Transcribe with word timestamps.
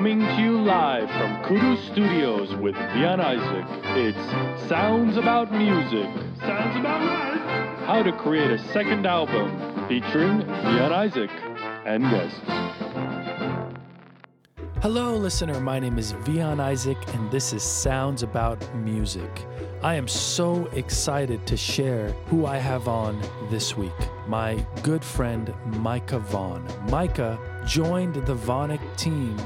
Coming 0.00 0.20
to 0.20 0.40
you 0.40 0.58
live 0.62 1.10
from 1.10 1.44
Kudu 1.44 1.76
Studios 1.92 2.56
with 2.56 2.74
Vian 2.74 3.20
Isaac, 3.20 3.66
it's 3.98 4.66
Sounds 4.66 5.18
About 5.18 5.52
Music. 5.52 6.08
Sounds 6.38 6.74
About 6.78 7.02
Right. 7.02 7.84
How 7.84 8.02
to 8.02 8.10
create 8.10 8.50
a 8.50 8.56
second 8.72 9.04
album 9.04 9.50
featuring 9.88 10.40
Vian 10.40 10.90
Isaac 10.90 11.30
and 11.84 12.02
guests. 12.04 12.40
Hello, 14.80 15.16
listener. 15.16 15.60
My 15.60 15.78
name 15.78 15.98
is 15.98 16.14
Vian 16.24 16.60
Isaac, 16.60 16.96
and 17.12 17.30
this 17.30 17.52
is 17.52 17.62
Sounds 17.62 18.22
About 18.22 18.74
Music. 18.76 19.46
I 19.82 19.96
am 19.96 20.08
so 20.08 20.64
excited 20.72 21.46
to 21.46 21.58
share 21.58 22.08
who 22.28 22.46
I 22.46 22.56
have 22.56 22.88
on 22.88 23.20
this 23.50 23.76
week. 23.76 24.00
My 24.26 24.54
good 24.82 25.04
friend, 25.04 25.52
Micah 25.66 26.20
Vaughn. 26.20 26.66
Micah 26.88 27.38
joined 27.66 28.14
the 28.14 28.34
Vonic 28.34 28.80
team 28.96 29.36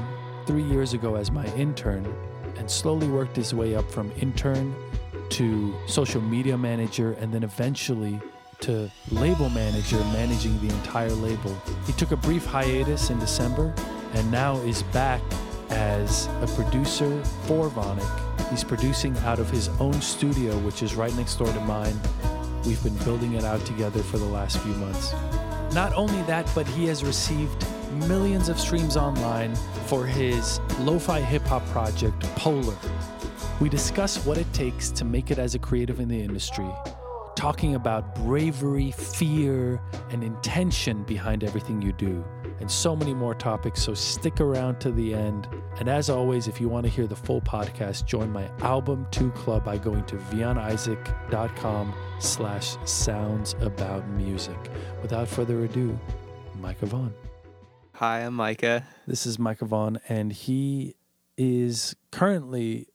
three 0.45 0.63
years 0.63 0.93
ago 0.93 1.15
as 1.15 1.31
my 1.31 1.45
intern 1.55 2.05
and 2.57 2.69
slowly 2.69 3.07
worked 3.07 3.35
his 3.35 3.53
way 3.53 3.75
up 3.75 3.89
from 3.91 4.11
intern 4.19 4.75
to 5.29 5.73
social 5.87 6.21
media 6.21 6.57
manager 6.57 7.13
and 7.13 7.33
then 7.33 7.43
eventually 7.43 8.19
to 8.61 8.89
label 9.11 9.49
manager, 9.49 9.97
managing 10.13 10.59
the 10.65 10.73
entire 10.73 11.11
label. 11.11 11.55
He 11.85 11.93
took 11.93 12.11
a 12.11 12.17
brief 12.17 12.45
hiatus 12.45 13.09
in 13.09 13.19
December 13.19 13.73
and 14.13 14.31
now 14.31 14.57
is 14.61 14.83
back 14.83 15.21
as 15.69 16.27
a 16.41 16.47
producer 16.55 17.23
for 17.43 17.69
Vonic. 17.69 18.49
He's 18.49 18.63
producing 18.63 19.17
out 19.19 19.39
of 19.39 19.49
his 19.49 19.69
own 19.79 19.99
studio, 20.01 20.57
which 20.59 20.83
is 20.83 20.95
right 20.95 21.13
next 21.15 21.35
door 21.35 21.51
to 21.51 21.59
mine. 21.61 21.99
We've 22.65 22.81
been 22.83 22.97
building 22.97 23.33
it 23.33 23.43
out 23.43 23.65
together 23.65 24.01
for 24.01 24.17
the 24.17 24.25
last 24.25 24.59
few 24.59 24.73
months. 24.75 25.13
Not 25.73 25.93
only 25.93 26.21
that, 26.23 26.49
but 26.55 26.67
he 26.67 26.85
has 26.85 27.03
received 27.03 27.65
millions 27.95 28.49
of 28.49 28.59
streams 28.59 28.97
online 28.97 29.55
for 29.87 30.05
his 30.05 30.59
lo 30.79 30.99
fi 30.99 31.21
hip 31.21 31.43
hop 31.43 31.65
project, 31.67 32.19
Polar. 32.35 32.77
We 33.59 33.69
discuss 33.69 34.25
what 34.25 34.37
it 34.37 34.51
takes 34.53 34.91
to 34.91 35.05
make 35.05 35.31
it 35.31 35.39
as 35.39 35.55
a 35.55 35.59
creative 35.59 35.99
in 36.01 36.09
the 36.09 36.21
industry, 36.21 36.67
talking 37.35 37.75
about 37.75 38.13
bravery, 38.15 38.91
fear, 38.91 39.81
and 40.09 40.23
intention 40.23 41.03
behind 41.03 41.43
everything 41.43 41.81
you 41.81 41.93
do, 41.93 42.23
and 42.59 42.69
so 42.69 42.95
many 42.95 43.13
more 43.13 43.33
topics. 43.33 43.81
So 43.81 43.93
stick 43.93 44.41
around 44.41 44.79
to 44.81 44.91
the 44.91 45.13
end. 45.13 45.47
And 45.79 45.87
as 45.87 46.09
always, 46.09 46.47
if 46.47 46.59
you 46.59 46.67
want 46.67 46.85
to 46.85 46.91
hear 46.91 47.07
the 47.07 47.15
full 47.15 47.41
podcast, 47.41 48.05
join 48.05 48.31
my 48.31 48.49
Album 48.59 49.07
2 49.11 49.31
Club 49.31 49.63
by 49.63 49.77
going 49.77 50.05
to 50.05 50.15
vianisaac.com 50.17 51.93
slash 52.19 52.75
sounds 52.85 53.55
about 53.61 54.07
music. 54.09 54.57
Without 55.01 55.27
further 55.29 55.63
ado, 55.63 55.97
Micah 56.55 56.85
Vaughn. 56.87 57.13
Hi, 57.99 58.25
I'm 58.25 58.33
Micah. 58.33 58.85
This 59.07 59.25
is 59.25 59.39
Micah 59.39 59.63
Vaughn, 59.63 60.01
and 60.09 60.33
he 60.33 60.95
is 61.37 61.95
currently 62.11 62.87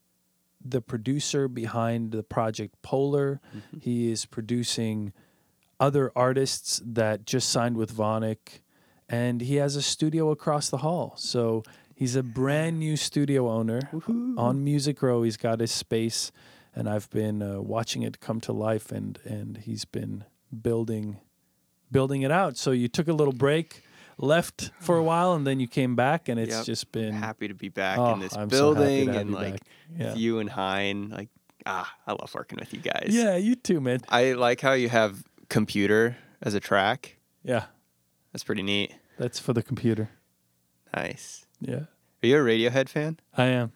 the 0.63 0.83
producer 0.83 1.49
behind 1.49 2.13
the 2.13 2.23
project 2.23 2.75
Polar. 2.83 3.41
Mm-hmm. 3.57 3.79
He 3.79 4.13
is 4.13 4.27
producing 4.27 5.15
other 5.81 6.13
artists 6.15 6.83
that 6.85 7.25
just 7.25 7.49
signed 7.49 7.79
with 7.79 7.97
Vonic, 7.97 8.61
and 9.09 9.41
he 9.41 9.57
has 9.57 9.75
a 9.75 9.81
studio 9.81 10.31
across 10.33 10.69
the 10.69 10.79
hall. 10.79 11.15
So 11.17 11.63
he's 11.95 12.15
a 12.15 12.23
brand 12.23 12.79
new 12.79 12.99
studio 12.99 13.49
owner 13.49 13.81
on 14.37 14.63
Music 14.63 15.01
Row. 15.01 15.23
He's 15.23 15.39
got 15.39 15.61
his 15.61 15.73
space, 15.73 16.31
and 16.75 16.87
I've 16.87 17.09
been 17.09 17.43
uh, 17.43 17.63
watching 17.63 18.03
it 18.03 18.21
come 18.21 18.39
to 18.43 18.53
life, 18.53 18.93
and 18.93 19.19
and 19.25 19.57
he's 19.57 19.87
been 19.87 20.25
building 20.61 21.21
building 21.91 22.21
it 22.21 22.31
out. 22.31 22.59
So 22.59 22.73
you 22.73 22.87
took 22.87 23.09
a 23.09 23.15
little 23.15 23.33
break. 23.33 23.83
Left 24.23 24.71
for 24.81 24.97
a 24.99 25.03
while 25.03 25.33
and 25.33 25.47
then 25.47 25.61
you 25.61 25.67
came 25.67 25.97
back 25.97 26.29
and 26.29 26.39
it's 26.39 26.55
Yep. 26.57 26.65
just 26.67 26.93
been 26.93 27.13
Happy 27.15 27.49
to 27.49 27.55
be 27.55 27.69
back 27.71 27.99
Oh, 27.99 28.13
in 28.15 28.21
this 28.21 28.37
I'm 28.37 28.51
so 28.51 28.75
happy 28.75 28.85
to 28.85 28.87
building 28.87 29.09
have 29.09 29.17
and 29.23 29.33
like. 29.33 29.61
Yeah. 29.99 30.15
you 30.15 30.39
and 30.41 30.51
Hein. 30.51 31.09
Like, 31.11 31.29
ah, 31.67 31.91
I 32.07 32.13
love 32.13 32.33
working 32.35 32.59
with 32.61 32.73
you 32.75 32.81
guys. 32.81 33.09
Yeah, 33.11 33.37
you 33.37 33.55
too, 33.57 33.81
man. 33.81 34.01
I 34.09 34.33
like 34.33 34.61
how 34.61 34.73
you 34.75 34.89
have 34.91 35.25
computer 35.49 36.17
as 36.43 36.55
a 36.55 36.61
track. 36.61 37.17
Yeah, 37.43 37.65
That's 38.33 38.45
pretty 38.45 38.63
neat. 38.63 38.93
that's 39.19 39.39
for 39.39 39.53
the 39.55 39.63
computer. 39.63 40.11
Nice. 40.95 41.47
Yeah, 41.61 41.85
Are 42.23 42.27
you 42.27 42.37
a 42.37 42.41
Radiohead 42.41 42.89
fan? 42.89 43.19
I 43.37 43.45
am. 43.47 43.73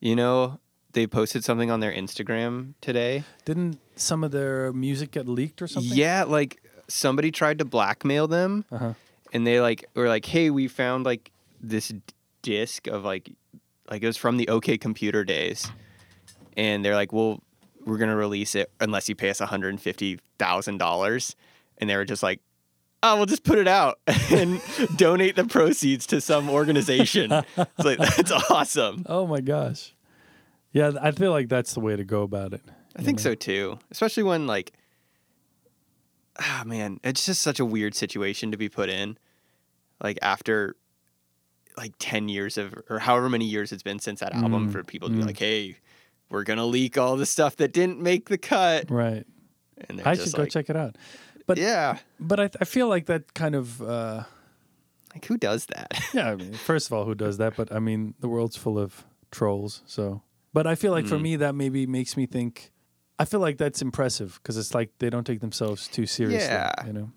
You 0.00 0.16
know, 0.16 0.60
they 0.92 1.06
posted 1.06 1.44
something 1.44 1.70
on 1.70 1.80
their 1.80 1.92
Instagram 1.92 2.74
today. 2.80 3.24
Didn't 3.44 3.78
some 3.96 4.22
of 4.24 4.30
their 4.30 4.72
music 4.72 5.10
get 5.12 5.26
leaked 5.28 5.60
or 5.62 5.66
something? 5.66 5.92
Yeah, 5.92 6.24
like 6.24 6.60
somebody 6.88 7.30
tried 7.30 7.58
to 7.58 7.64
blackmail 7.64 8.26
them 8.28 8.64
Uh-huh. 8.70 8.94
And 9.36 9.46
they 9.46 9.60
like 9.60 9.84
were 9.94 10.08
like, 10.08 10.24
"Hey, 10.24 10.48
we 10.48 10.66
found 10.66 11.04
like 11.04 11.30
this 11.60 11.92
disc 12.40 12.86
of 12.86 13.04
like 13.04 13.30
like 13.90 14.02
it 14.02 14.06
was 14.06 14.16
from 14.16 14.38
the 14.38 14.48
OK 14.48 14.78
Computer 14.78 15.24
days." 15.24 15.70
And 16.56 16.82
they're 16.82 16.94
like, 16.94 17.12
"Well, 17.12 17.42
we're 17.84 17.98
going 17.98 18.08
to 18.08 18.16
release 18.16 18.54
it 18.54 18.70
unless 18.80 19.10
you 19.10 19.14
pay 19.14 19.28
us 19.28 19.40
$150,000." 19.40 21.34
And 21.78 21.90
they 21.90 21.96
were 21.96 22.06
just 22.06 22.22
like, 22.22 22.40
"Oh, 23.02 23.16
we'll 23.16 23.26
just 23.26 23.44
put 23.44 23.58
it 23.58 23.68
out 23.68 23.98
and 24.30 24.62
donate 24.96 25.36
the 25.36 25.44
proceeds 25.44 26.06
to 26.06 26.22
some 26.22 26.48
organization." 26.48 27.30
it's 27.30 27.84
like 27.84 27.98
that's 28.16 28.32
awesome. 28.50 29.04
Oh 29.04 29.26
my 29.26 29.42
gosh. 29.42 29.94
Yeah, 30.72 30.92
I 31.00 31.10
feel 31.10 31.30
like 31.30 31.50
that's 31.50 31.74
the 31.74 31.80
way 31.80 31.94
to 31.94 32.04
go 32.04 32.22
about 32.22 32.54
it. 32.54 32.62
I 32.96 33.02
think 33.02 33.20
so 33.20 33.34
too. 33.34 33.78
Especially 33.90 34.22
when 34.22 34.46
like 34.46 34.72
ah 36.38 36.62
man, 36.64 37.00
it's 37.04 37.26
just 37.26 37.42
such 37.42 37.60
a 37.60 37.66
weird 37.66 37.94
situation 37.94 38.50
to 38.50 38.56
be 38.56 38.70
put 38.70 38.88
in. 38.88 39.18
Like 40.02 40.18
after 40.22 40.76
like 41.76 41.92
10 41.98 42.28
years 42.28 42.56
of 42.56 42.74
or 42.88 42.98
however 42.98 43.28
many 43.28 43.44
years 43.44 43.70
it's 43.72 43.82
been 43.82 43.98
since 43.98 44.20
that 44.20 44.34
album 44.34 44.68
Mm, 44.68 44.72
for 44.72 44.82
people 44.84 45.08
to 45.08 45.14
be 45.14 45.22
mm. 45.22 45.26
like, 45.26 45.38
"Hey, 45.38 45.76
we're 46.30 46.42
going 46.44 46.58
to 46.58 46.64
leak 46.64 46.96
all 46.98 47.16
the 47.16 47.26
stuff 47.26 47.56
that 47.56 47.72
didn't 47.72 48.00
make 48.00 48.28
the 48.28 48.38
cut." 48.38 48.90
Right. 48.90 49.26
And 49.88 50.00
I 50.02 50.14
should 50.14 50.32
go 50.32 50.46
check 50.46 50.70
it 50.70 50.76
out. 50.76 50.96
But 51.46 51.58
Yeah. 51.58 51.98
but 52.18 52.40
I, 52.40 52.50
I 52.60 52.64
feel 52.64 52.88
like 52.88 53.06
that 53.06 53.34
kind 53.34 53.54
of 53.54 53.80
uh, 53.82 54.24
Like 55.14 55.24
who 55.26 55.36
does 55.36 55.66
that? 55.66 56.00
yeah. 56.14 56.30
I 56.30 56.34
mean, 56.36 56.52
first 56.54 56.86
of 56.88 56.92
all, 56.94 57.04
who 57.04 57.14
does 57.14 57.36
that? 57.38 57.56
But 57.56 57.70
I 57.72 57.78
mean, 57.78 58.14
the 58.20 58.28
world's 58.28 58.56
full 58.56 58.78
of 58.78 59.04
trolls. 59.30 59.82
So, 59.86 60.22
but 60.54 60.66
I 60.66 60.74
feel 60.76 60.92
like 60.92 61.06
for 61.06 61.16
Mm. 61.18 61.22
me, 61.22 61.36
that 61.36 61.54
maybe 61.54 61.86
makes 61.86 62.16
me 62.16 62.26
think. 62.26 62.72
I 63.18 63.24
feel 63.24 63.40
like 63.40 63.56
that's 63.58 63.80
impressive 63.80 64.38
because 64.42 64.56
it's 64.58 64.74
like 64.74 64.90
they 64.98 65.08
don't 65.08 65.24
take 65.26 65.40
themselves 65.40 65.88
too 65.88 66.04
seriously. 66.06 66.48
Yeah. 66.48 66.72
You 66.86 66.92
know. 66.92 67.10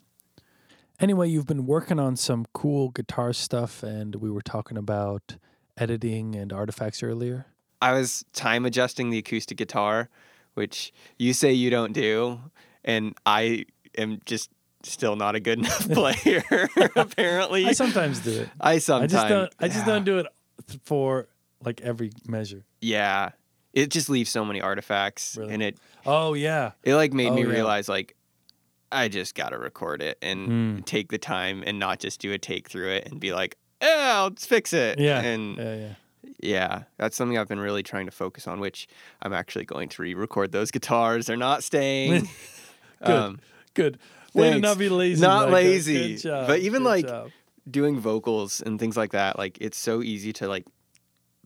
Anyway, 0.99 1.29
you've 1.29 1.47
been 1.47 1.65
working 1.65 1.99
on 1.99 2.15
some 2.15 2.45
cool 2.53 2.89
guitar 2.89 3.31
stuff, 3.31 3.83
and 3.83 4.15
we 4.15 4.29
were 4.29 4.41
talking 4.41 4.77
about 4.77 5.37
editing 5.77 6.35
and 6.35 6.51
artifacts 6.51 7.01
earlier. 7.01 7.45
I 7.81 7.93
was 7.93 8.25
time 8.33 8.65
adjusting 8.65 9.09
the 9.09 9.17
acoustic 9.19 9.57
guitar, 9.57 10.09
which 10.55 10.91
you 11.17 11.31
say 11.33 11.53
you 11.53 11.69
don't 11.69 11.93
do, 11.93 12.39
and 12.83 13.15
I 13.25 13.65
am 13.97 14.19
just 14.25 14.49
still 14.83 15.15
not 15.15 15.35
a 15.35 15.39
good 15.39 15.59
enough 15.59 15.89
player 15.91 16.43
apparently. 16.97 17.65
I 17.65 17.71
sometimes 17.71 18.19
do 18.19 18.41
it. 18.41 18.49
I 18.59 18.79
sometimes. 18.79 19.13
I 19.13 19.17
just 19.17 19.29
don't. 19.29 19.53
I 19.59 19.67
just 19.67 19.79
yeah. 19.79 19.85
don't 19.85 20.03
do 20.03 20.17
it 20.19 20.27
for 20.83 21.29
like 21.63 21.79
every 21.81 22.11
measure. 22.27 22.65
Yeah. 22.81 23.31
It 23.71 23.91
just 23.91 24.09
leaves 24.09 24.29
so 24.31 24.43
many 24.43 24.59
artifacts 24.61 25.37
Really? 25.37 25.53
and 25.53 25.63
it 25.63 25.77
Oh 26.05 26.33
yeah. 26.33 26.71
it 26.83 26.95
like 26.95 27.13
made 27.13 27.29
Oh, 27.29 27.35
me 27.35 27.43
yeah. 27.43 27.49
realize 27.49 27.87
like 27.87 28.15
I 28.91 29.07
just 29.07 29.35
got 29.35 29.49
to 29.49 29.57
record 29.57 30.01
it 30.01 30.17
and 30.21 30.49
Mm. 30.81 30.85
take 30.85 31.09
the 31.11 31.17
time 31.17 31.63
and 31.65 31.77
not 31.79 31.99
just 31.99 32.19
do 32.19 32.31
a 32.33 32.37
take 32.37 32.69
through 32.69 32.89
it 32.91 33.07
and 33.09 33.19
be 33.19 33.33
like, 33.33 33.57
"Yeah, 33.81 34.21
let's 34.29 34.45
fix 34.45 34.73
it." 34.73 34.99
Yeah. 34.99 35.19
And 35.21 35.57
yeah. 35.57 35.75
Yeah. 35.75 35.93
yeah, 36.41 36.83
that's 36.97 37.15
something 37.15 37.37
I've 37.37 37.47
been 37.47 37.59
really 37.59 37.83
trying 37.83 38.05
to 38.07 38.11
focus 38.11 38.47
on, 38.47 38.59
which 38.59 38.87
I'm 39.21 39.33
actually 39.33 39.65
going 39.65 39.89
to 39.89 40.01
re-record 40.01 40.51
those 40.51 40.71
guitars. 40.71 41.27
They're 41.27 41.37
not 41.37 41.63
staying. 41.63 42.27
Good. 43.05 43.39
Good. 43.73 43.99
Way 44.33 44.53
to 44.53 44.59
not 44.59 44.77
be 44.77 44.89
lazy. 44.89 45.21
Not 45.21 45.49
Micah. 45.49 45.53
lazy. 45.53 46.17
Job. 46.17 46.47
But 46.47 46.59
even, 46.59 46.83
like, 46.83 47.07
job. 47.07 47.31
doing 47.69 47.99
vocals 47.99 48.61
and 48.61 48.79
things 48.79 48.95
like 48.97 49.11
that, 49.11 49.37
like 49.39 49.57
it's 49.61 49.77
so 49.77 50.01
easy 50.03 50.33
to 50.33 50.47
like 50.47 50.65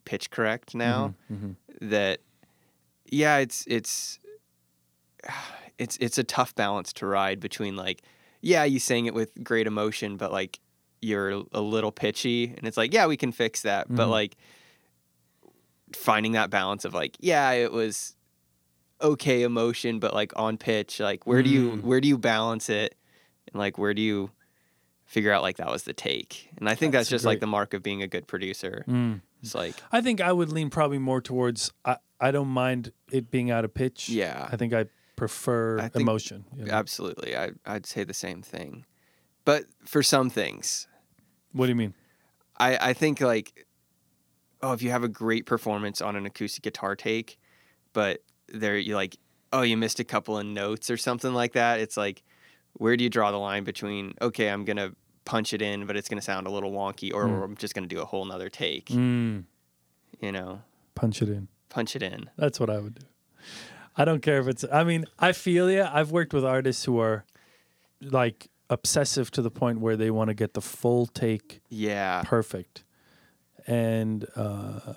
pitch 0.06 0.29
correct 0.31 0.73
now. 0.75 1.13
Mhm, 1.31 1.56
that 1.81 2.19
yeah 3.09 3.38
it's 3.38 3.63
it's 3.67 4.19
it's 5.83 5.97
it's 5.97 6.18
a 6.18 6.24
tough 6.24 6.56
balance 6.56 6.91
to 6.94 7.06
ride 7.06 7.39
between 7.39 7.75
like 7.75 8.01
yeah 8.41 8.63
you 8.63 8.80
sang 8.80 9.06
it 9.06 9.13
with 9.13 9.31
great 9.44 9.68
emotion 9.68 10.18
but 10.18 10.31
like 10.31 10.59
you're 11.01 11.44
a 11.51 11.62
little 11.62 11.91
pitchy 11.91 12.53
and 12.57 12.65
it's 12.68 12.77
like 12.77 12.94
yeah 12.94 13.06
we 13.06 13.18
can 13.18 13.31
fix 13.31 13.62
that 13.62 13.88
but 13.89 14.07
Mhm. 14.07 14.12
like 14.12 14.35
finding 15.95 16.31
that 16.31 16.50
balance 16.50 16.85
of 16.85 16.94
like 16.94 17.15
yeah 17.19 17.51
it 17.51 17.71
was 17.71 18.15
okay 19.01 19.44
emotion 19.44 20.00
but 20.00 20.13
like 20.13 20.31
on 20.35 20.57
pitch 20.57 21.00
like 21.00 21.27
where 21.27 21.44
do 21.44 21.50
you 21.50 21.71
Mm. 21.71 21.83
where 21.83 22.01
do 22.01 22.07
you 22.07 22.18
balance 22.18 22.69
it 22.69 22.95
and 23.51 23.59
like 23.59 23.77
where 23.77 23.94
do 23.94 24.01
you 24.01 24.31
figure 25.06 25.31
out 25.31 25.44
like 25.44 25.57
that 25.57 25.68
was 25.69 25.83
the 25.83 25.94
take 25.94 26.50
and 26.57 26.68
i 26.69 26.74
think 26.75 26.94
that's, 26.94 27.03
That's 27.06 27.09
just 27.09 27.24
great. 27.25 27.33
like 27.33 27.39
the 27.41 27.47
mark 27.47 27.74
of 27.74 27.83
being 27.83 28.01
a 28.01 28.07
good 28.07 28.25
producer 28.27 28.83
Mm. 28.88 29.21
it's 29.41 29.53
like 29.53 29.75
I 29.91 30.01
think 30.01 30.21
I 30.21 30.31
would 30.31 30.51
lean 30.51 30.69
probably 30.69 30.97
more 31.00 31.21
towards. 31.21 31.71
I, 31.86 31.97
I 32.19 32.31
don't 32.31 32.47
mind 32.47 32.94
it 33.12 33.29
being 33.29 33.51
out 33.51 33.65
of 33.65 33.74
pitch. 33.74 34.07
Yeah. 34.07 34.47
I 34.50 34.56
think 34.56 34.74
I 34.74 34.86
prefer 35.15 35.80
think- 35.89 35.95
emotion. 36.04 36.45
you 36.56 36.65
know? 36.65 36.74
Absolutely. 36.74 37.36
I, 37.36 37.51
I'd 37.65 37.86
say 37.86 38.04
the 38.04 38.13
same 38.13 38.42
thing. 38.42 38.86
But 39.45 39.65
for 39.86 40.01
some 40.04 40.30
things, 40.30 40.88
What 41.51 41.65
do 41.65 41.69
you 41.69 41.75
mean? 41.75 41.94
I, 42.57 42.89
I 42.89 42.94
think 42.94 43.19
like 43.21 43.65
oh, 44.62 44.71
if 44.71 44.81
you 44.81 44.92
have 44.92 45.04
a 45.04 45.10
great 45.10 45.45
performance 45.45 46.00
on 46.01 46.15
an 46.15 46.25
acoustic 46.25 46.63
guitar 46.63 46.95
take, 46.95 47.38
but 47.92 48.24
there 48.48 48.77
you 48.77 48.95
like, 48.95 49.18
oh, 49.51 49.62
you 49.62 49.75
missed 49.75 50.00
a 50.00 50.06
couple 50.06 50.38
of 50.38 50.45
notes 50.45 50.89
or 50.89 50.95
something 50.95 51.33
like 51.33 51.51
that. 51.54 51.81
It's 51.81 51.98
like, 51.98 52.24
where 52.74 52.95
do 52.95 53.04
you 53.04 53.10
draw 53.10 53.31
the 53.31 53.38
line 53.38 53.65
between 53.65 54.13
okay, 54.21 54.48
I'm 54.50 54.63
gonna 54.63 54.94
punch 55.25 55.54
it 55.54 55.62
in, 55.62 55.86
but 55.86 55.98
it's 55.98 56.07
gonna 56.07 56.21
sound 56.21 56.48
a 56.48 56.50
little 56.50 56.71
wonky, 56.71 57.13
or 57.13 57.25
Mm. 57.25 57.44
I'm 57.44 57.57
just 57.57 57.75
gonna 57.75 57.88
do 57.88 58.00
a 58.01 58.06
whole 58.06 58.24
nother 58.25 58.50
take. 58.50 58.86
Mm, 58.88 59.44
You 60.21 60.31
know, 60.31 60.62
punch 60.95 61.21
it 61.21 61.27
in. 61.30 61.50
punch 61.69 61.95
it 61.98 62.01
in. 62.04 62.30
That's 62.38 62.60
what 62.60 62.69
I 62.69 62.80
would 62.80 62.95
do. 62.95 63.06
I 63.95 64.05
don't 64.05 64.21
care 64.21 64.39
if 64.39 64.47
it's. 64.47 64.65
I 64.71 64.83
mean, 64.83 65.05
I 65.19 65.31
feel 65.33 65.69
you. 65.69 65.83
I've 65.83 66.11
worked 66.11 66.33
with 66.33 66.43
artists 66.45 66.85
who 66.85 66.99
are 66.99 67.25
like 68.01 68.49
obsessive 68.69 69.29
to 69.31 69.41
the 69.41 69.51
point 69.51 69.79
where 69.81 69.95
they 69.95 70.09
want 70.09 70.29
to 70.29 70.33
get 70.33 70.53
the 70.53 70.61
full 70.61 71.05
take 71.05 71.61
Yeah. 71.69 72.23
perfect, 72.25 72.83
and 73.67 74.25
uh, 74.35 74.93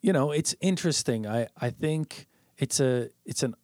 you 0.00 0.12
know, 0.12 0.30
it's 0.30 0.54
interesting. 0.60 1.26
I 1.26 1.48
I 1.60 1.70
think 1.70 2.28
it's 2.58 2.78
a 2.80 3.08
it's 3.24 3.42
an 3.42 3.54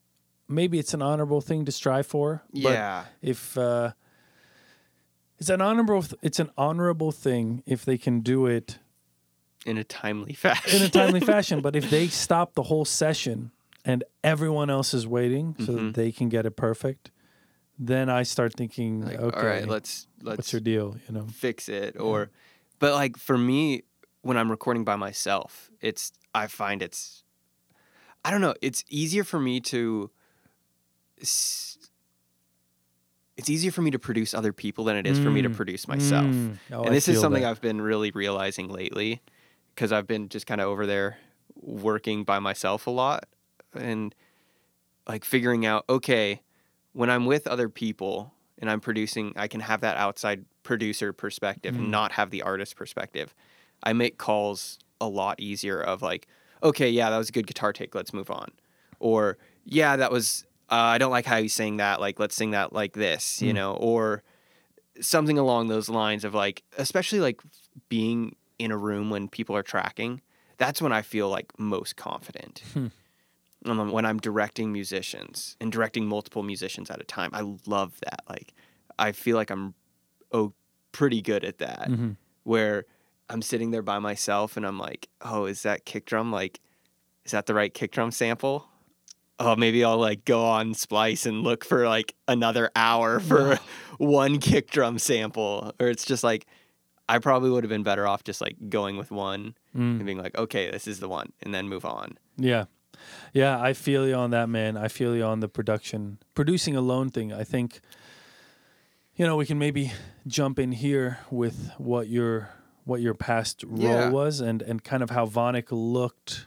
maybe 0.49 0.79
it's 0.79 0.93
an 0.95 1.03
honorable 1.03 1.41
thing 1.41 1.65
to 1.67 1.73
strive 1.73 2.07
for. 2.07 2.43
but 2.53 2.73
Yeah. 2.73 3.05
if 3.23 3.57
uh, 3.57 3.93
it's 5.39 5.49
an 5.51 5.61
honorable 5.61 6.03
th- 6.03 6.15
it's 6.23 6.39
an 6.41 6.51
honorable 6.59 7.13
thing 7.13 7.63
if 7.67 7.85
they 7.85 7.97
can 7.99 8.21
do 8.21 8.47
it 8.47 8.79
In 9.67 9.79
a 9.79 9.85
timely 9.85 10.33
fashion. 10.35 10.77
in 10.81 10.83
a 10.83 10.89
timely 10.91 11.21
fashion. 11.35 11.61
But 11.61 11.77
if 11.77 11.91
they 11.91 12.09
stop 12.09 12.55
the 12.55 12.65
whole 12.65 12.85
session 12.85 13.53
and 13.85 14.03
everyone 14.23 14.71
else 14.71 14.95
is 14.95 15.07
waiting 15.07 15.55
so 15.59 15.73
Mhm. 15.73 15.77
that 15.89 15.95
they 15.95 16.11
can 16.13 16.29
get 16.29 16.47
it 16.47 16.57
perfect, 16.57 17.11
then 17.79 18.09
I 18.09 18.23
start 18.23 18.55
thinking, 18.55 19.03
like, 19.05 19.19
okay, 19.19 19.37
all 19.39 19.47
right, 19.47 19.69
let's 19.69 20.07
let's 20.23 20.39
what's 20.39 20.53
your 20.53 20.61
deal? 20.61 20.97
You 21.07 21.15
know, 21.15 21.27
fix 21.27 21.69
it 21.69 21.97
or 22.01 22.31
but 22.79 22.93
like 22.95 23.17
for 23.17 23.37
me 23.39 23.83
when 24.23 24.37
i'm 24.37 24.51
recording 24.51 24.85
by 24.85 24.97
myself 24.97 25.71
it's 25.81 26.13
i 26.35 26.47
find 26.47 26.83
it's 26.83 27.25
i 28.25 28.31
don't 28.31 28.41
know 28.41 28.55
it's 28.63 28.83
easier 28.89 29.23
for 29.25 29.39
me 29.39 29.61
to 29.61 30.11
it's 33.37 33.51
easier 33.51 33.71
for 33.71 33.83
me 33.83 33.91
to 33.91 33.99
produce 33.99 34.33
other 34.35 34.53
people 34.53 34.85
than 34.85 34.97
it 34.97 35.07
is 35.07 35.19
for 35.19 35.31
me 35.31 35.43
to 35.43 35.51
Mm. 35.51 35.55
produce 35.57 35.87
myself 35.89 36.31
Mm. 36.31 36.59
Oh, 36.73 36.85
and 36.85 36.95
this 36.95 37.09
is 37.09 37.21
something 37.21 37.43
that. 37.43 37.51
i've 37.51 37.61
been 37.61 37.81
really 37.81 38.11
realizing 38.13 38.69
lately 38.69 39.23
because 39.75 39.93
i've 39.93 40.07
been 40.07 40.29
just 40.29 40.47
kind 40.47 40.61
of 40.61 40.69
over 40.69 40.87
there 40.87 41.19
working 41.57 42.25
by 42.25 42.39
myself 42.39 42.87
a 42.87 42.91
lot 42.91 43.27
and 43.75 44.15
like 45.09 45.25
figuring 45.25 45.67
out 45.67 45.85
okay 45.89 46.41
when 46.93 47.11
i'm 47.11 47.27
with 47.27 47.47
other 47.47 47.69
people 47.69 48.33
and 48.59 48.71
i'm 48.71 48.81
producing 48.81 49.33
i 49.37 49.47
can 49.49 49.61
have 49.61 49.81
that 49.81 49.97
outside 49.97 50.45
producer 50.63 51.13
perspective 51.13 51.75
Mm. 51.75 51.79
and 51.79 51.91
not 51.91 52.13
have 52.13 52.31
the 52.31 52.43
artist 52.43 52.77
perspective 52.77 53.35
i 53.83 53.93
make 53.93 54.17
calls 54.19 54.79
a 55.01 55.07
lot 55.09 55.39
easier 55.41 55.81
of 55.81 56.01
like 56.03 56.27
okay 56.63 56.89
yeah 56.89 57.11
that 57.11 57.19
was 57.19 57.29
a 57.29 57.33
good 57.33 57.47
guitar 57.47 57.73
take 57.73 57.95
let's 57.95 58.13
move 58.15 58.31
on 58.31 58.51
or 59.01 59.37
yeah 59.65 59.97
that 59.97 60.11
was 60.11 60.47
uh, 60.71 60.75
i 60.75 60.99
don't 60.99 61.11
like 61.11 61.27
how 61.27 61.37
you 61.37 61.49
sing 61.49 61.77
that 61.77 62.01
like 62.01 62.19
let's 62.19 62.35
sing 62.35 62.53
that 62.53 62.73
like 62.73 62.95
this 62.95 63.43
you 63.43 63.53
Mm. 63.53 63.57
know 63.57 63.75
or 63.75 64.23
something 65.01 65.37
along 65.39 65.69
those 65.69 65.89
lines 65.89 66.25
of 66.25 66.35
like 66.35 66.63
especially 66.79 67.21
like 67.21 67.43
being 67.89 68.37
in 68.59 68.71
a 68.71 68.77
room 68.77 69.11
when 69.11 69.29
people 69.29 69.57
are 69.57 69.63
tracking 69.63 70.21
that's 70.57 70.81
when 70.81 70.93
i 70.93 71.03
feel 71.03 71.29
like 71.29 71.53
most 71.59 71.97
confident 71.97 72.63
Hmm. 72.73 72.87
When 73.65 74.05
i'm 74.05 74.19
directing 74.19 74.73
musicians 74.73 75.57
and 75.61 75.73
directing 75.73 76.07
multiple 76.07 76.43
musicians 76.43 76.91
at 76.91 77.01
a 77.01 77.05
time. 77.05 77.31
I 77.33 77.41
love 77.67 77.99
that. 78.01 78.23
Like 78.29 78.53
i 78.99 79.13
feel 79.13 79.37
like 79.37 79.51
i'm 79.51 79.75
oh 80.33 80.53
pretty 80.93 81.21
good 81.23 81.45
at 81.45 81.59
that. 81.59 81.89
Mhm. 81.89 82.17
where 82.45 82.85
i'm 83.31 83.41
sitting 83.43 83.71
there 83.71 83.83
by 83.83 83.99
myself 83.99 84.57
and 84.57 84.67
i'm 84.67 84.79
like 84.79 85.09
oh 85.23 85.47
is 85.47 85.63
that 85.63 85.85
kick 85.85 86.05
drum? 86.07 86.31
Like 86.31 86.61
is 87.25 87.33
that 87.33 87.47
the 87.47 87.55
right 87.55 87.73
kick 87.73 87.91
drum 87.93 88.11
sample? 88.11 88.69
Oh 89.41 89.57
maybe 89.57 89.83
i'll 89.83 89.99
like 89.99 90.25
go 90.25 90.45
on 90.45 90.75
splice 90.75 91.27
and 91.27 91.43
look 91.43 91.65
for 91.65 91.89
like 91.89 92.15
another 92.29 92.71
hour 92.77 93.19
for 93.31 93.59
one 93.99 94.39
kick 94.39 94.71
drum 94.71 94.99
sample. 94.99 95.73
Or 95.81 95.89
it's 95.89 96.05
just 96.05 96.23
like 96.23 96.47
i 97.09 97.19
probably 97.19 97.51
would 97.51 97.65
have 97.65 97.69
been 97.71 97.83
better 97.83 98.07
off 98.07 98.25
just 98.25 98.41
like 98.41 98.57
going 98.69 98.97
with 98.97 99.11
one 99.11 99.55
Mm. 99.75 99.97
and 99.99 100.07
being 100.07 100.19
like 100.19 100.39
okay 100.39 100.71
this 100.71 100.87
is 100.87 101.01
the 101.01 101.09
one 101.09 101.33
and 101.43 101.53
then 101.53 101.69
move 101.69 101.85
on. 101.85 102.17
Yeah. 102.37 102.67
Yeah, 103.33 103.61
I 103.61 103.73
feel 103.73 104.07
you 104.07 104.15
on 104.15 104.31
that, 104.31 104.49
man. 104.49 104.77
I 104.77 104.89
feel 104.89 105.15
you 105.17 105.25
on 105.25 105.41
the 105.41 105.49
production, 105.49 106.19
producing 106.35 106.77
alone 106.77 107.11
thing. 107.11 107.33
I 107.33 107.45
think, 107.45 107.81
you 109.17 109.27
know, 109.27 109.37
we 109.37 109.47
can 109.47 109.59
maybe 109.59 109.93
jump 110.27 110.59
in 110.59 110.73
here 110.73 111.19
with 111.31 111.71
what 111.79 112.09
your 112.09 112.51
what 112.85 113.01
your 113.01 113.15
past 113.15 113.65
role 113.67 113.83
Yeah. 113.83 114.11
was 114.11 114.41
and 114.41 114.61
and 114.63 114.83
kind 114.85 115.03
of 115.03 115.11
how 115.11 115.27
Vonic 115.27 115.67
looked 115.71 116.47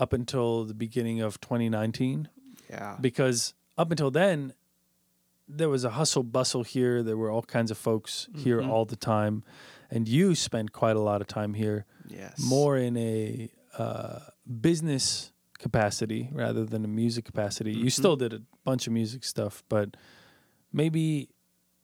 up 0.00 0.12
until 0.12 0.64
the 0.64 0.74
beginning 0.74 1.20
of 1.20 1.40
2019 1.40 2.28
yeah 2.68 2.96
because 3.00 3.54
up 3.78 3.90
until 3.92 4.10
then 4.10 4.52
there 5.48 5.68
was 5.68 5.84
a 5.84 5.90
hustle 5.90 6.24
bustle 6.24 6.64
here 6.64 7.02
there 7.04 7.16
were 7.16 7.30
all 7.30 7.42
kinds 7.42 7.70
of 7.70 7.78
folks 7.78 8.28
here 8.34 8.60
Mhm. 8.60 8.68
all 8.68 8.84
the 8.84 8.96
time 8.96 9.44
and 9.90 10.08
you 10.08 10.34
spent 10.34 10.72
quite 10.72 10.96
a 10.96 11.00
lot 11.00 11.20
of 11.20 11.28
time 11.28 11.54
here 11.54 11.84
yes 12.08 12.34
more 12.40 12.76
in 12.76 12.96
a 12.96 13.50
uh, 13.78 14.18
business 14.60 15.30
capacity 15.64 16.28
rather 16.32 16.64
than 16.64 16.84
a 16.84 16.88
music 17.02 17.24
capacity. 17.24 17.72
You 17.72 17.86
Mhm. 17.86 17.92
still 18.00 18.16
did 18.16 18.32
a 18.34 18.40
bunch 18.64 18.86
of 18.86 18.92
music 18.92 19.24
stuff, 19.24 19.64
but 19.68 19.96
maybe 20.72 21.28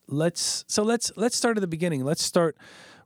let's 0.06 0.65
so 0.69 0.82
let's 0.82 1.11
let's 1.17 1.37
start 1.37 1.56
at 1.56 1.61
the 1.62 1.67
beginning. 1.77 2.05
Let's 2.05 2.23
start 2.23 2.56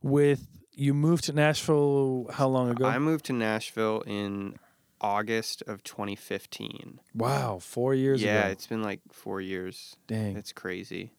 with 0.03 0.41
you 0.73 0.93
moved 0.93 1.23
to 1.25 1.33
Nashville 1.33 2.27
how 2.33 2.47
long 2.49 2.69
ago? 2.71 2.85
i 2.85 2.99
moved 2.99 3.23
to 3.25 3.33
nashville 3.33 4.01
in 4.05 4.55
august 4.99 5.63
of 5.67 5.81
2015 5.83 6.99
wow, 7.13 7.59
4 7.59 7.93
years 7.95 8.21
yeah 8.21 8.43
ago. 8.43 8.51
it's 8.51 8.67
been 8.67 8.83
like 8.83 8.99
four 9.11 9.39
years 9.39 9.95
Dang. 10.07 10.35
It's 10.37 10.51
crazy. 10.51 11.11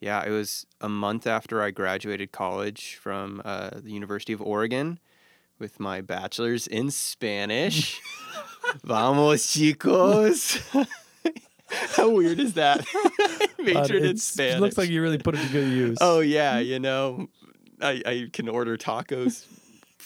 Yeah, 0.00 0.22
it 0.24 0.30
was 0.30 0.66
a 0.82 0.88
month 0.88 1.26
after 1.26 1.62
I 1.62 1.70
graduated 1.70 2.30
college 2.30 2.96
from 2.96 3.40
uh, 3.44 3.70
the 3.82 3.90
University 3.90 4.32
of 4.34 4.42
Oregon 4.42 4.98
with 5.58 5.80
my 5.80 6.02
bachelor's 6.02 6.66
in 6.66 6.90
Spanish. 6.90 7.98
Vamos, 8.82 9.46
chicos. 9.46 10.60
How 11.96 12.10
weird 12.10 12.40
is 12.40 12.54
that? 12.54 12.84
Uh, 13.64 13.72
Majored 13.72 13.96
in 14.02 14.04
it's- 14.10 14.22
Spanish. 14.22 14.56
It 14.56 14.60
looks 14.60 14.76
like 14.76 14.90
you 14.90 15.00
really 15.00 15.16
put 15.16 15.34
it 15.34 15.40
to 15.46 15.48
good 15.50 15.72
use. 15.72 15.96
Oh 16.02 16.20
yeah, 16.20 16.58
you 16.58 16.78
know, 16.78 17.28
I, 17.80 18.02
I 18.04 18.28
can 18.30 18.46
order 18.50 18.76
tacos 18.76 19.46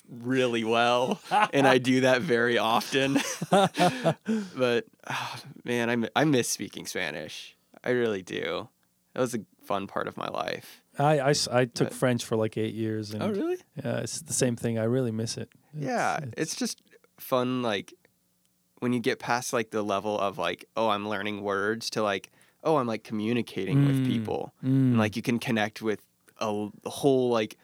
really 0.08 0.62
well, 0.62 1.18
and 1.52 1.66
I 1.66 1.78
do 1.78 2.02
that 2.02 2.22
very 2.22 2.56
often. 2.56 3.18
but 3.50 4.84
ah, 5.08 5.40
man, 5.64 5.90
I 6.14 6.20
I 6.20 6.24
miss 6.24 6.48
speaking 6.48 6.86
Spanish. 6.86 7.56
I 7.82 7.90
really 7.90 8.22
do. 8.22 8.68
That 9.14 9.20
was 9.22 9.34
a 9.34 9.40
fun 9.64 9.88
part 9.88 10.06
of 10.06 10.16
my 10.16 10.28
life. 10.28 10.80
I, 10.96 11.18
I, 11.18 11.34
I 11.50 11.64
took 11.64 11.88
But- 11.88 11.94
French 11.94 12.24
for 12.24 12.36
like 12.36 12.56
8 12.56 12.74
years 12.74 13.12
and 13.12 13.36
really? 13.36 13.56
yeah, 13.74 13.98
it's 13.98 14.20
the 14.20 14.32
same 14.32 14.54
thing. 14.54 14.78
I 14.78 14.84
really 14.84 15.10
miss 15.10 15.36
it. 15.36 15.48
yeah, 15.74 16.20
it's 16.36 16.54
just 16.54 16.80
fun. 17.18 17.62
Like 17.62 17.92
when 18.80 18.92
you 18.92 19.00
get 19.00 19.18
past 19.18 19.52
like 19.52 19.70
the 19.70 19.82
level 19.82 20.18
of 20.18 20.38
like, 20.38 20.64
oh, 20.76 20.88
I'm 20.88 21.08
learning 21.08 21.42
words 21.42 21.90
to 21.90 22.02
like, 22.02 22.30
oh, 22.64 22.76
I'm 22.76 22.86
like 22.86 23.04
communicating 23.04 23.84
with 23.86 23.96
Mm. 24.02 24.06
people. 24.06 24.52
Mm. 24.62 24.66
and 24.68 24.98
like 24.98 25.16
you 25.16 25.22
can 25.22 25.38
connect 25.38 25.82
with 25.82 26.00
a 26.40 26.68
whole 26.86 27.30
like 27.30 27.56